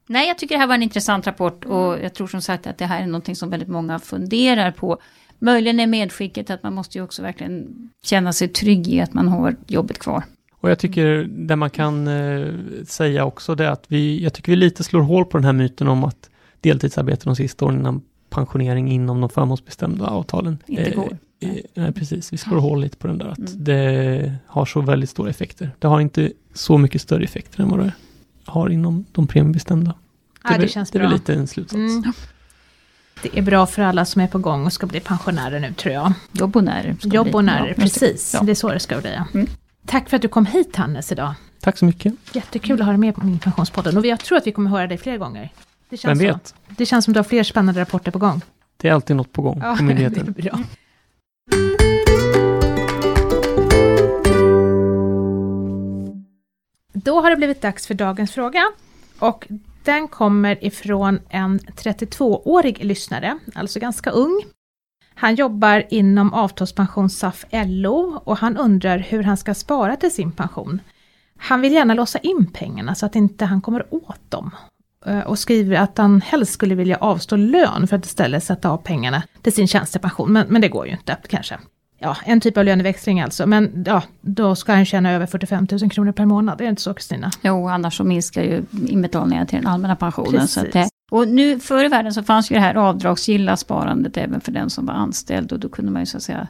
Nej, 0.06 0.28
jag 0.28 0.38
tycker 0.38 0.54
det 0.54 0.58
här 0.58 0.66
var 0.66 0.74
en 0.74 0.82
intressant 0.82 1.26
rapport 1.26 1.64
och 1.64 1.98
jag 1.98 2.14
tror 2.14 2.26
som 2.26 2.42
sagt 2.42 2.66
att 2.66 2.78
det 2.78 2.86
här 2.86 3.02
är 3.02 3.06
någonting 3.06 3.36
som 3.36 3.50
väldigt 3.50 3.68
många 3.68 3.98
funderar 3.98 4.70
på. 4.70 4.98
Möjligen 5.38 5.80
är 5.80 5.86
medskicket 5.86 6.50
att 6.50 6.62
man 6.62 6.74
måste 6.74 6.98
ju 6.98 7.04
också 7.04 7.22
verkligen 7.22 7.90
känna 8.02 8.32
sig 8.32 8.48
trygg 8.48 8.88
i 8.88 9.00
att 9.00 9.14
man 9.14 9.28
har 9.28 9.56
jobbet 9.66 9.98
kvar. 9.98 10.24
Och 10.60 10.70
jag 10.70 10.78
tycker 10.78 11.28
det 11.30 11.56
man 11.56 11.70
kan 11.70 12.08
eh, 12.08 12.54
säga 12.86 13.24
också 13.24 13.54
det 13.54 13.64
är 13.64 13.70
att 13.70 13.84
vi, 13.88 14.22
jag 14.22 14.34
tycker 14.34 14.52
vi 14.52 14.56
lite 14.56 14.84
slår 14.84 15.00
hål 15.00 15.24
på 15.24 15.38
den 15.38 15.44
här 15.44 15.52
myten 15.52 15.88
om 15.88 16.04
att 16.04 16.30
deltidsarbete 16.60 17.24
de 17.24 17.36
sista 17.36 17.64
åren 17.64 17.78
innan 17.78 18.02
pensionering 18.30 18.92
inom 18.92 19.20
de 19.20 19.30
förmånsbestämda 19.30 20.06
avtalen. 20.06 20.58
Inte 20.66 20.82
eh, 20.82 20.96
går. 20.96 21.18
Nej, 21.74 21.92
precis. 21.92 22.32
Vi 22.32 22.36
slår 22.36 22.58
hål 22.58 22.80
lite 22.80 22.96
på 22.96 23.06
den 23.06 23.18
där 23.18 23.26
att 23.28 23.38
Mm. 23.38 23.64
det 23.64 24.32
har 24.46 24.66
så 24.66 24.80
väldigt 24.80 25.10
stora 25.10 25.30
effekter. 25.30 25.70
Det 25.78 25.86
har 25.88 26.00
inte 26.00 26.32
så 26.54 26.78
mycket 26.78 27.02
större 27.02 27.24
effekter 27.24 27.62
än 27.62 27.68
vad 27.68 27.78
det 27.78 27.92
har 28.44 28.68
inom 28.70 29.04
de 29.12 29.26
premiebestämda. 29.26 29.94
Ja, 30.42 30.48
är 30.50 30.54
det 30.54 30.58
väl- 30.60 30.68
känns 30.70 30.90
det 30.90 30.98
är 30.98 31.00
bra. 31.00 31.08
väl 31.08 31.18
lite 31.18 31.34
en 31.34 31.46
slutsats. 31.46 31.74
Mm. 31.76 32.12
Det 33.22 33.38
är 33.38 33.42
bra 33.42 33.66
för 33.66 33.82
alla 33.82 34.04
som 34.04 34.22
är 34.22 34.26
på 34.26 34.38
gång 34.38 34.66
och 34.66 34.72
ska 34.72 34.86
bli 34.86 35.00
pensionärer 35.00 35.60
nu 35.60 35.72
tror 35.72 35.94
jag. 35.94 36.12
Jobbonärer. 36.32 36.96
det. 37.02 37.14
Jobbonärer, 37.14 37.60
Ja, 37.68 37.74
det. 37.76 37.82
precis. 37.82 38.34
Ja. 38.34 38.42
Det 38.42 38.52
är 38.52 38.54
så 38.54 38.68
det 38.72 38.78
ska 38.80 39.00
bli. 39.00 39.18
Mm. 39.34 39.46
Tack 39.86 40.08
för 40.08 40.16
att 40.16 40.22
du 40.22 40.28
kom 40.28 40.46
hit 40.46 40.76
Hannes 40.76 41.12
idag. 41.12 41.34
Tack 41.60 41.78
så 41.78 41.84
mycket. 41.84 42.14
Jättekul 42.32 42.80
att 42.80 42.86
ha 42.86 42.92
dig 42.92 42.98
med 42.98 43.14
på 43.14 43.26
min 43.26 43.38
pensionspodden 43.38 43.96
och 43.98 44.06
jag 44.06 44.20
tror 44.20 44.38
att 44.38 44.46
vi 44.46 44.52
kommer 44.52 44.70
höra 44.70 44.86
dig 44.86 44.98
fler 44.98 45.18
gånger. 45.18 45.42
Det 45.88 46.04
Vem 46.04 46.18
känns, 46.18 46.18
så. 46.18 46.24
vet? 46.26 46.54
det 46.78 46.86
känns 46.86 47.04
som 47.04 47.14
du 47.14 47.18
har 47.18 47.24
fler 47.24 47.42
spännande 47.42 47.80
rapporter 47.80 48.10
på 48.10 48.18
gång. 48.18 48.40
Det 48.76 48.88
är 48.88 48.92
alltid 48.92 49.16
något 49.16 49.32
på 49.32 49.42
gång 49.42 49.60
på 49.78 49.82
myndigheten. 49.82 50.34
det 50.36 50.40
är 50.48 50.50
bra. 50.50 50.60
Då 57.04 57.20
har 57.20 57.30
det 57.30 57.36
blivit 57.36 57.62
dags 57.62 57.86
för 57.86 57.94
dagens 57.94 58.32
fråga. 58.32 58.62
Och 59.18 59.46
den 59.84 60.08
kommer 60.08 60.64
ifrån 60.64 61.20
en 61.28 61.58
32-årig 61.58 62.84
lyssnare, 62.84 63.38
alltså 63.54 63.80
ganska 63.80 64.10
ung. 64.10 64.42
Han 65.14 65.34
jobbar 65.34 65.84
inom 65.90 66.34
avtalspension 66.34 67.10
SAF 67.10 67.44
LO 67.52 68.20
och 68.24 68.36
han 68.36 68.56
undrar 68.56 68.98
hur 68.98 69.22
han 69.22 69.36
ska 69.36 69.54
spara 69.54 69.96
till 69.96 70.14
sin 70.14 70.32
pension. 70.32 70.80
Han 71.36 71.60
vill 71.60 71.72
gärna 71.72 71.94
låsa 71.94 72.18
in 72.18 72.50
pengarna 72.52 72.94
så 72.94 73.06
att 73.06 73.16
inte 73.16 73.44
han 73.44 73.60
kommer 73.60 73.94
åt 73.94 74.30
dem. 74.30 74.50
Eh, 75.06 75.20
och 75.20 75.38
skriver 75.38 75.76
att 75.76 75.98
han 75.98 76.20
helst 76.20 76.52
skulle 76.52 76.74
vilja 76.74 76.96
avstå 76.96 77.36
lön 77.36 77.86
för 77.86 77.96
att 77.96 78.06
istället 78.06 78.44
sätta 78.44 78.70
av 78.70 78.76
pengarna 78.76 79.22
till 79.42 79.52
sin 79.52 79.68
tjänstepension. 79.68 80.32
Men, 80.32 80.46
men 80.48 80.60
det 80.60 80.68
går 80.68 80.86
ju 80.86 80.92
inte 80.92 81.16
kanske. 81.28 81.58
Ja, 82.02 82.16
en 82.24 82.40
typ 82.40 82.56
av 82.56 82.64
löneväxling 82.64 83.20
alltså. 83.20 83.46
Men 83.46 83.84
ja, 83.86 84.02
då 84.20 84.54
ska 84.54 84.72
han 84.72 84.84
tjäna 84.84 85.12
över 85.12 85.26
45 85.26 85.66
000 85.70 85.90
kronor 85.90 86.12
per 86.12 86.26
månad. 86.26 86.60
Är 86.60 86.64
det 86.64 86.70
inte 86.70 86.82
så 86.82 86.94
Kristina? 86.94 87.30
Jo, 87.42 87.68
annars 87.68 87.96
så 87.96 88.04
minskar 88.04 88.42
ju 88.42 88.62
inbetalningarna 88.88 89.46
till 89.46 89.58
den 89.58 89.66
allmänna 89.66 89.96
pensionen. 89.96 90.48
Så 90.48 90.60
det, 90.72 90.88
och 91.10 91.28
nu 91.28 91.60
förr 91.60 91.84
i 91.84 91.88
världen 91.88 92.12
så 92.12 92.22
fanns 92.22 92.50
ju 92.50 92.54
det 92.54 92.60
här 92.60 92.74
avdragsgilla 92.74 93.56
sparandet 93.56 94.16
även 94.16 94.40
för 94.40 94.52
den 94.52 94.70
som 94.70 94.86
var 94.86 94.94
anställd. 94.94 95.52
Och 95.52 95.60
då 95.60 95.68
kunde 95.68 95.92
man 95.92 96.02
ju 96.02 96.06
så 96.06 96.16
att 96.16 96.22
säga 96.22 96.48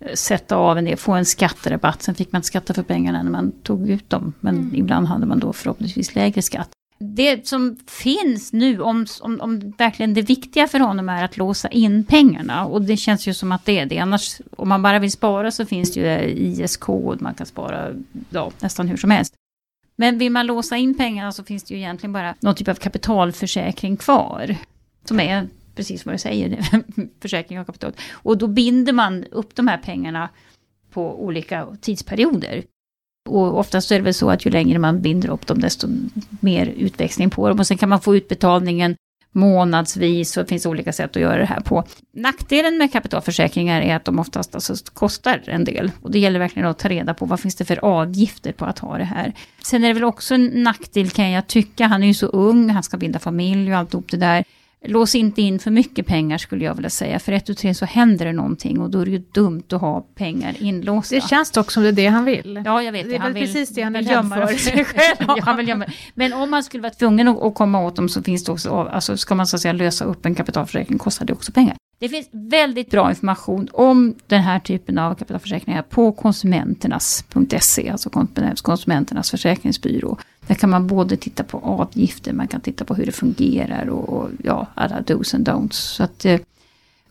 eh, 0.00 0.14
sätta 0.14 0.56
av 0.56 0.78
en 0.78 0.84
del, 0.84 0.96
få 0.96 1.12
en 1.12 1.24
skatterabatt. 1.24 2.02
Sen 2.02 2.14
fick 2.14 2.32
man 2.32 2.42
skatta 2.42 2.74
för 2.74 2.82
pengarna 2.82 3.22
när 3.22 3.30
man 3.30 3.52
tog 3.62 3.90
ut 3.90 4.10
dem. 4.10 4.32
Men 4.40 4.56
mm. 4.56 4.74
ibland 4.74 5.06
hade 5.06 5.26
man 5.26 5.38
då 5.38 5.52
förhoppningsvis 5.52 6.14
lägre 6.14 6.42
skatt 6.42 6.68
det 7.02 7.46
som 7.46 7.76
finns 7.86 8.52
nu, 8.52 8.80
om, 8.80 9.06
om, 9.20 9.40
om 9.40 9.70
verkligen 9.78 10.14
det 10.14 10.22
viktiga 10.22 10.68
för 10.68 10.80
honom 10.80 11.08
är 11.08 11.24
att 11.24 11.36
låsa 11.36 11.68
in 11.68 12.04
pengarna, 12.04 12.66
och 12.66 12.82
det 12.82 12.96
känns 12.96 13.26
ju 13.26 13.34
som 13.34 13.52
att 13.52 13.64
det 13.64 13.78
är 13.78 13.86
det, 13.86 13.98
annars 13.98 14.40
om 14.50 14.68
man 14.68 14.82
bara 14.82 14.98
vill 14.98 15.12
spara 15.12 15.50
så 15.50 15.66
finns 15.66 15.92
det 15.92 16.00
ju 16.00 16.30
ISK, 16.30 16.88
och 16.88 17.22
man 17.22 17.34
kan 17.34 17.46
spara 17.46 17.92
ja, 18.30 18.52
nästan 18.60 18.88
hur 18.88 18.96
som 18.96 19.10
helst. 19.10 19.34
Men 19.96 20.18
vill 20.18 20.32
man 20.32 20.46
låsa 20.46 20.76
in 20.76 20.94
pengarna 20.94 21.32
så 21.32 21.44
finns 21.44 21.62
det 21.62 21.74
ju 21.74 21.80
egentligen 21.80 22.12
bara 22.12 22.34
någon 22.40 22.54
typ 22.54 22.68
av 22.68 22.74
kapitalförsäkring 22.74 23.96
kvar. 23.96 24.56
Som 25.04 25.20
är 25.20 25.48
precis 25.74 26.06
vad 26.06 26.14
du 26.14 26.18
säger, 26.18 26.58
försäkring 27.20 27.60
av 27.60 27.64
kapital. 27.64 27.92
Och 28.12 28.38
då 28.38 28.46
binder 28.46 28.92
man 28.92 29.24
upp 29.24 29.54
de 29.54 29.68
här 29.68 29.78
pengarna 29.78 30.28
på 30.90 31.24
olika 31.24 31.66
tidsperioder. 31.80 32.64
Och 33.28 33.58
oftast 33.58 33.92
är 33.92 33.96
det 33.96 34.02
väl 34.02 34.14
så 34.14 34.30
att 34.30 34.46
ju 34.46 34.50
längre 34.50 34.78
man 34.78 35.02
binder 35.02 35.28
upp 35.28 35.46
dem 35.46 35.60
desto 35.60 35.88
mer 36.40 36.66
utväxling 36.66 37.30
på 37.30 37.48
dem. 37.48 37.58
Och 37.58 37.66
sen 37.66 37.78
kan 37.78 37.88
man 37.88 38.00
få 38.00 38.16
utbetalningen 38.16 38.96
månadsvis 39.32 40.36
och 40.36 40.42
det 40.42 40.48
finns 40.48 40.66
olika 40.66 40.92
sätt 40.92 41.16
att 41.16 41.22
göra 41.22 41.36
det 41.36 41.44
här 41.44 41.60
på. 41.60 41.84
Nackdelen 42.14 42.78
med 42.78 42.92
kapitalförsäkringar 42.92 43.82
är 43.82 43.96
att 43.96 44.04
de 44.04 44.18
oftast 44.18 44.54
alltså 44.54 44.74
kostar 44.92 45.42
en 45.46 45.64
del. 45.64 45.90
Och 46.02 46.10
det 46.10 46.18
gäller 46.18 46.38
verkligen 46.38 46.68
att 46.68 46.78
ta 46.78 46.88
reda 46.88 47.14
på 47.14 47.26
vad 47.26 47.40
finns 47.40 47.54
det 47.54 47.64
för 47.64 47.84
avgifter 47.84 48.52
på 48.52 48.64
att 48.64 48.78
ha 48.78 48.98
det 48.98 49.04
här. 49.04 49.32
Sen 49.62 49.84
är 49.84 49.88
det 49.88 49.94
väl 49.94 50.04
också 50.04 50.34
en 50.34 50.46
nackdel 50.62 51.10
kan 51.10 51.30
jag 51.30 51.46
tycka, 51.46 51.86
han 51.86 52.02
är 52.02 52.06
ju 52.06 52.14
så 52.14 52.26
ung, 52.26 52.70
han 52.70 52.82
ska 52.82 52.96
bilda 52.96 53.18
familj 53.18 53.72
och 53.72 53.78
alltihop 53.78 54.10
det 54.10 54.16
där. 54.16 54.44
Lås 54.84 55.14
inte 55.14 55.42
in 55.42 55.58
för 55.58 55.70
mycket 55.70 56.06
pengar 56.06 56.38
skulle 56.38 56.64
jag 56.64 56.74
vilja 56.74 56.90
säga. 56.90 57.18
För 57.18 57.32
ett 57.32 57.48
och 57.48 57.56
tre 57.56 57.74
så 57.74 57.84
händer 57.84 58.26
det 58.26 58.32
någonting 58.32 58.80
och 58.80 58.90
då 58.90 59.00
är 59.00 59.04
det 59.04 59.10
ju 59.10 59.22
dumt 59.32 59.62
att 59.72 59.80
ha 59.80 60.00
pengar 60.00 60.56
inlåsta. 60.58 61.14
Det 61.14 61.20
känns 61.20 61.50
dock 61.50 61.70
som 61.70 61.82
det 61.82 61.88
är 61.88 61.92
det 61.92 62.06
han 62.06 62.24
vill. 62.24 62.62
Ja, 62.64 62.82
jag 62.82 62.92
vet 62.92 63.08
det. 63.08 63.14
är 63.14 63.18
han 63.18 63.32
väl 63.32 63.42
vill, 63.42 63.52
precis 63.52 63.74
det 63.74 63.82
han 63.82 63.92
vill 63.92 64.06
gömma 64.06 64.46
för 64.46 64.54
sig 64.54 64.84
själv. 64.84 65.16
ja, 65.36 65.38
han 65.42 65.56
vill 65.56 65.68
gömma. 65.68 65.84
Men 66.14 66.32
om 66.32 66.50
man 66.50 66.62
skulle 66.62 66.82
vara 66.82 66.92
tvungen 66.92 67.28
att 67.28 67.54
komma 67.54 67.80
åt 67.80 67.96
dem 67.96 68.08
så 68.08 68.22
finns 68.22 68.44
det 68.44 68.52
också, 68.52 68.70
alltså 68.70 69.16
ska 69.16 69.34
man 69.34 69.46
så 69.46 69.56
att 69.56 69.62
säga 69.62 69.72
lösa 69.72 70.04
upp 70.04 70.26
en 70.26 70.34
kapitalförsäkring 70.34 70.98
kostar 70.98 71.26
det 71.26 71.32
också 71.32 71.52
pengar. 71.52 71.76
Det 71.98 72.08
finns 72.08 72.28
väldigt 72.32 72.90
bra 72.90 73.10
information 73.10 73.68
om 73.72 74.14
den 74.26 74.42
här 74.42 74.58
typen 74.58 74.98
av 74.98 75.14
kapitalförsäkringar 75.14 75.82
på 75.82 76.12
konsumenternas.se, 76.12 77.90
alltså 77.90 78.10
konsumenternas 78.62 79.30
försäkringsbyrå. 79.30 80.18
Där 80.46 80.54
kan 80.54 80.70
man 80.70 80.86
både 80.86 81.16
titta 81.16 81.44
på 81.44 81.58
avgifter, 81.58 82.32
man 82.32 82.48
kan 82.48 82.60
titta 82.60 82.84
på 82.84 82.94
hur 82.94 83.06
det 83.06 83.12
fungerar 83.12 83.88
och, 83.88 84.08
och 84.08 84.28
ja, 84.44 84.66
alla 84.74 85.00
dos 85.00 85.34
and 85.34 85.48
don'ts. 85.48 85.72
Så 85.72 86.04
att 86.04 86.24
eh, 86.24 86.40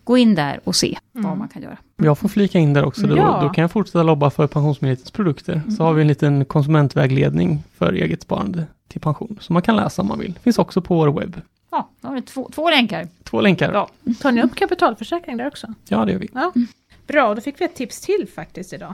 gå 0.04 0.18
in 0.18 0.36
där 0.36 0.60
och 0.64 0.76
se 0.76 0.98
mm. 1.16 1.30
vad 1.30 1.38
man 1.38 1.48
kan 1.48 1.62
göra. 1.62 1.78
Jag 1.96 2.18
får 2.18 2.30
flika 2.30 2.60
in 2.60 2.74
där 2.74 2.86
också, 2.86 3.08
då, 3.08 3.18
ja. 3.18 3.40
då 3.42 3.50
kan 3.50 3.62
jag 3.62 3.72
fortsätta 3.72 4.04
lobba 4.04 4.30
för 4.30 4.48
Pensionsmyndighetens 4.48 5.12
produkter. 5.12 5.54
Mm. 5.54 5.72
Så 5.72 5.84
har 5.84 5.94
vi 5.94 6.02
en 6.02 6.08
liten 6.08 6.46
konsumentvägledning 6.46 7.64
för 7.78 7.94
eget 7.94 8.22
sparande 8.22 8.66
till 8.88 9.02
pension, 9.02 9.38
som 9.42 9.54
man 9.54 9.62
kan 9.62 9.76
läsa 9.76 10.02
om 10.02 10.08
man 10.08 10.20
vill. 10.20 10.40
Finns 10.44 10.60
också 10.60 10.82
på 10.82 10.96
vår 10.96 11.20
webb. 11.20 11.42
Ja, 11.72 11.90
då 12.02 12.08
har 12.08 12.16
vi 12.16 12.22
två, 12.22 12.50
två 12.54 12.70
länkar. 12.70 13.08
Två 13.24 13.42
länkar. 13.42 13.74
Ja. 13.74 14.14
Tar 14.22 14.32
ni 14.32 14.44
upp 14.44 14.56
kapitalförsäkring 14.56 15.38
där 15.38 15.48
också? 15.48 15.74
Ja, 15.88 16.06
det 16.06 16.12
gör 16.12 16.20
vi. 16.20 16.30
Ja. 16.34 16.54
Bra, 17.08 17.36
då 17.36 17.42
fick 17.42 17.62
vi 17.62 17.66
ett 17.66 17.76
tips 17.76 18.02
till 18.02 18.28
faktiskt 18.36 18.74
idag. 18.74 18.94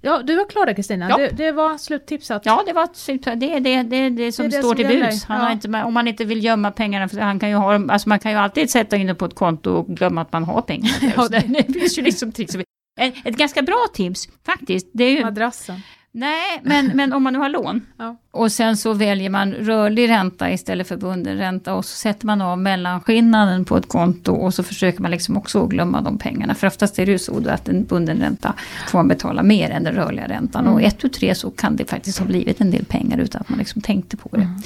Ja, 0.00 0.22
du 0.22 0.36
var 0.36 0.48
klar 0.48 0.66
där 0.66 0.74
Kristina. 0.74 1.10
Ja. 1.10 1.16
Det, 1.16 1.28
det, 1.28 1.52
var 1.52 1.78
sluttipset. 1.78 2.42
Ja, 2.44 2.62
det 2.66 2.72
var 2.72 2.88
det, 3.06 3.34
det, 3.34 3.60
det, 3.60 3.82
det, 3.82 4.10
det 4.10 4.32
som 4.32 4.48
det 4.48 4.58
står 4.58 4.62
som 4.62 4.76
till 4.76 4.86
buds. 4.86 5.24
Han 5.24 5.60
ja. 5.62 5.84
om 5.84 5.94
man 5.94 6.08
inte 6.08 6.24
vill 6.24 6.44
gömma 6.44 6.70
pengarna, 6.70 7.08
för 7.08 7.18
han 7.18 7.38
kan 7.38 7.48
ju 7.48 7.54
ha 7.54 7.74
alltså 7.74 8.08
man 8.08 8.18
kan 8.18 8.32
ju 8.32 8.38
alltid 8.38 8.70
sätta 8.70 8.96
in 8.96 9.06
det 9.06 9.14
på 9.14 9.24
ett 9.24 9.34
konto 9.34 9.70
och 9.70 9.86
glömma 9.86 10.20
att 10.20 10.32
man 10.32 10.44
har 10.44 10.62
pengar. 10.62 10.92
ja, 11.16 11.28
det, 11.28 11.38
det 11.68 11.72
finns 11.72 11.98
ju 11.98 12.02
liksom 12.02 12.32
tricks. 12.32 12.54
Ett, 13.00 13.14
ett 13.24 13.36
ganska 13.36 13.62
bra 13.62 13.86
tips 13.94 14.28
faktiskt. 14.46 14.86
Det 14.92 15.04
är 15.04 15.10
ju, 15.10 15.24
Madrassen. 15.24 15.80
Nej, 16.18 16.60
men, 16.62 16.86
men 16.86 17.12
om 17.12 17.22
man 17.22 17.32
nu 17.32 17.38
har 17.38 17.48
lån 17.48 17.86
ja. 17.96 18.16
och 18.30 18.52
sen 18.52 18.76
så 18.76 18.92
väljer 18.92 19.30
man 19.30 19.52
rörlig 19.52 20.08
ränta 20.08 20.50
istället 20.50 20.88
för 20.88 20.96
bunden 20.96 21.36
ränta 21.36 21.74
och 21.74 21.84
så 21.84 21.96
sätter 21.96 22.26
man 22.26 22.40
av 22.40 22.58
mellanskillnaden 22.58 23.64
på 23.64 23.76
ett 23.76 23.88
konto 23.88 24.32
och 24.32 24.54
så 24.54 24.62
försöker 24.62 25.02
man 25.02 25.10
liksom 25.10 25.36
också 25.36 25.66
glömma 25.66 26.00
de 26.00 26.18
pengarna. 26.18 26.54
För 26.54 26.66
oftast 26.66 26.98
är 26.98 27.06
det 27.06 27.12
ju 27.12 27.18
så 27.18 27.48
att 27.48 27.68
en 27.68 27.84
bunden 27.84 28.18
ränta 28.18 28.54
får 28.88 28.98
man 28.98 29.08
betala 29.08 29.42
mer 29.42 29.70
än 29.70 29.84
den 29.84 29.94
rörliga 29.94 30.28
räntan. 30.28 30.64
Mm. 30.64 30.74
Och 30.74 30.82
ett 30.82 31.04
och 31.04 31.12
tre 31.12 31.34
så 31.34 31.50
kan 31.50 31.76
det 31.76 31.90
faktiskt 31.90 32.18
ha 32.18 32.26
blivit 32.26 32.60
en 32.60 32.70
del 32.70 32.84
pengar 32.84 33.18
utan 33.18 33.40
att 33.40 33.48
man 33.48 33.58
liksom 33.58 33.82
tänkte 33.82 34.16
på 34.16 34.28
det. 34.32 34.42
Mm 34.42 34.60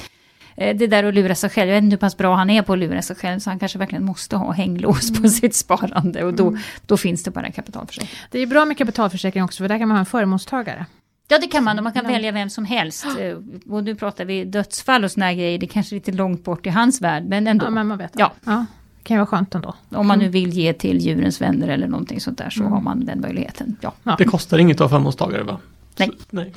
eh, 0.55 0.77
det 0.77 0.87
där 0.87 1.03
att 1.03 1.13
lura 1.13 1.35
sig 1.35 1.49
själv, 1.49 1.69
jag 1.69 1.75
vet 1.75 1.83
inte 1.83 1.93
hur 1.93 1.99
pass 1.99 2.17
bra 2.17 2.35
han 2.35 2.49
är 2.49 2.61
på 2.61 2.73
att 2.73 2.79
lura 2.79 3.01
sig 3.01 3.15
själv, 3.15 3.39
så 3.39 3.49
han 3.49 3.59
kanske 3.59 3.79
verkligen 3.79 4.05
måste 4.05 4.35
ha 4.35 4.51
hänglås 4.51 5.09
mm. 5.09 5.21
på 5.21 5.29
sitt 5.29 5.55
sparande 5.55 6.23
och 6.23 6.33
då, 6.33 6.47
mm. 6.47 6.59
då 6.85 6.97
finns 6.97 7.23
det 7.23 7.31
bara 7.31 7.51
kapitalförsäkring. 7.51 8.09
Det 8.31 8.39
är 8.39 8.47
bra 8.47 8.65
med 8.65 8.77
kapitalförsäkring 8.77 9.43
också, 9.43 9.63
för 9.63 9.69
där 9.69 9.79
kan 9.79 9.87
man 9.87 9.97
ha 9.97 9.99
en 9.99 10.05
förmånstagare. 10.05 10.85
Ja 11.31 11.39
det 11.39 11.47
kan 11.47 11.63
man 11.63 11.77
och 11.77 11.83
man 11.83 11.93
kan 11.93 12.07
välja 12.07 12.31
vem 12.31 12.49
som 12.49 12.65
helst. 12.65 13.05
Eh, 13.19 13.37
och 13.73 13.83
nu 13.83 13.95
pratar 13.95 14.25
vi 14.25 14.45
dödsfall 14.45 15.03
och 15.03 15.11
såna 15.11 15.33
grejer, 15.33 15.59
det 15.59 15.65
är 15.65 15.67
kanske 15.67 15.95
är 15.95 15.97
lite 15.97 16.11
långt 16.11 16.43
bort 16.43 16.65
i 16.65 16.69
hans 16.69 17.01
värld 17.01 17.23
men 17.25 17.47
ändå. 17.47 17.65
Ja 17.65 17.69
men 17.69 17.87
man 17.87 17.97
vet. 17.97 18.11
Ja. 18.15 18.31
ja. 18.45 18.65
Det 18.97 19.03
kan 19.03 19.15
ju 19.15 19.19
vara 19.19 19.27
skönt 19.27 19.55
ändå. 19.55 19.75
Om 19.89 20.07
man 20.07 20.19
nu 20.19 20.25
mm. 20.25 20.31
vill 20.31 20.49
ge 20.49 20.73
till 20.73 20.97
djurens 20.97 21.41
vänner 21.41 21.67
eller 21.67 21.87
någonting 21.87 22.21
sånt 22.21 22.37
där 22.37 22.49
så 22.49 22.59
mm. 22.59 22.71
har 22.71 22.81
man 22.81 23.05
den 23.05 23.21
möjligheten. 23.21 23.77
Ja. 23.81 23.93
ja. 24.03 24.15
Det 24.17 24.25
kostar 24.25 24.57
inget 24.57 24.81
att 24.81 24.91
ha 24.91 24.97
förmånstagare 24.97 25.43
va? 25.43 25.59
Nej. 25.97 26.09
Så, 26.17 26.23
nej. 26.29 26.53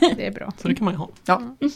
det 0.16 0.26
är 0.26 0.32
bra. 0.32 0.52
Så 0.58 0.68
det 0.68 0.74
kan 0.74 0.84
man 0.84 0.94
ju 0.94 0.98
ha. 0.98 1.08
Ja. 1.24 1.36
Mm. 1.36 1.72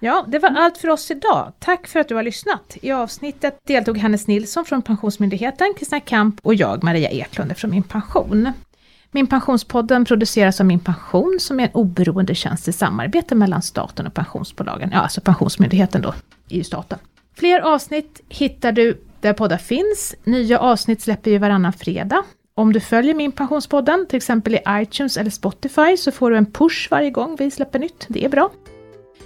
Ja, 0.00 0.24
det 0.28 0.38
var 0.38 0.50
allt 0.50 0.78
för 0.78 0.88
oss 0.88 1.10
idag. 1.10 1.52
Tack 1.58 1.86
för 1.86 2.00
att 2.00 2.08
du 2.08 2.14
har 2.14 2.22
lyssnat. 2.22 2.76
I 2.82 2.92
avsnittet 2.92 3.58
deltog 3.66 3.98
Hannes 3.98 4.26
Nilsson 4.26 4.64
från 4.64 4.82
Pensionsmyndigheten, 4.82 5.74
Kristina 5.78 6.00
Kamp 6.00 6.40
och 6.42 6.54
jag, 6.54 6.84
Maria 6.84 7.10
Eklund 7.10 7.56
från 7.56 7.70
Min 7.70 7.82
Pension. 7.82 8.52
Min 9.14 9.26
Pensionspodden 9.26 10.04
produceras 10.04 10.60
av 10.60 10.66
Min 10.66 10.80
Pension 10.80 11.36
som 11.40 11.60
är 11.60 11.64
en 11.64 11.70
oberoende 11.72 12.34
tjänst 12.34 12.68
i 12.68 12.72
samarbete 12.72 13.34
mellan 13.34 13.62
staten 13.62 14.06
och 14.06 14.14
pensionsbolagen. 14.14 14.90
Ja, 14.92 14.98
alltså 14.98 15.20
Pensionsmyndigheten 15.20 16.02
då, 16.02 16.14
i 16.48 16.56
ju 16.56 16.64
staten. 16.64 16.98
Fler 17.36 17.60
avsnitt 17.60 18.20
hittar 18.28 18.72
du 18.72 19.00
där 19.20 19.32
poddar 19.32 19.56
finns. 19.56 20.14
Nya 20.24 20.58
avsnitt 20.58 21.02
släpper 21.02 21.30
vi 21.30 21.38
varannan 21.38 21.72
fredag. 21.72 22.24
Om 22.54 22.72
du 22.72 22.80
följer 22.80 23.14
Min 23.14 23.32
Pensionspodden, 23.32 24.06
till 24.08 24.16
exempel 24.16 24.54
i 24.54 24.60
iTunes 24.68 25.16
eller 25.16 25.30
Spotify, 25.30 25.96
så 25.96 26.12
får 26.12 26.30
du 26.30 26.36
en 26.36 26.52
push 26.52 26.88
varje 26.90 27.10
gång 27.10 27.36
vi 27.38 27.50
släpper 27.50 27.78
nytt. 27.78 28.06
Det 28.08 28.24
är 28.24 28.28
bra. 28.28 28.50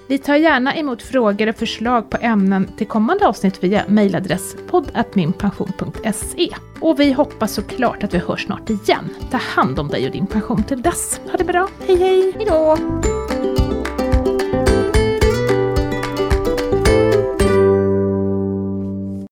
Vi 0.09 0.19
tar 0.19 0.37
gärna 0.37 0.77
emot 0.77 1.03
frågor 1.03 1.49
och 1.49 1.57
förslag 1.57 2.11
på 2.11 2.16
ämnen 2.21 2.69
till 2.77 2.87
kommande 2.87 3.27
avsnitt 3.27 3.64
via 3.64 3.85
mejladress 3.88 4.57
poddatminpension.se. 4.71 6.49
Och 6.81 7.01
vi 7.01 7.12
hoppas 7.12 7.55
såklart 7.55 8.03
att 8.03 8.14
vi 8.14 8.19
hörs 8.19 8.45
snart 8.45 8.71
igen. 8.71 9.11
Ta 9.31 9.37
hand 9.37 9.79
om 9.79 9.88
dig 9.88 10.07
och 10.07 10.12
din 10.12 10.27
pension 10.27 10.62
till 10.62 10.83
dess. 10.83 11.21
Ha 11.31 11.38
det 11.38 11.45
bra, 11.45 11.69
hej 11.87 11.97
hej! 11.97 12.33
Hejdå! 12.37 12.77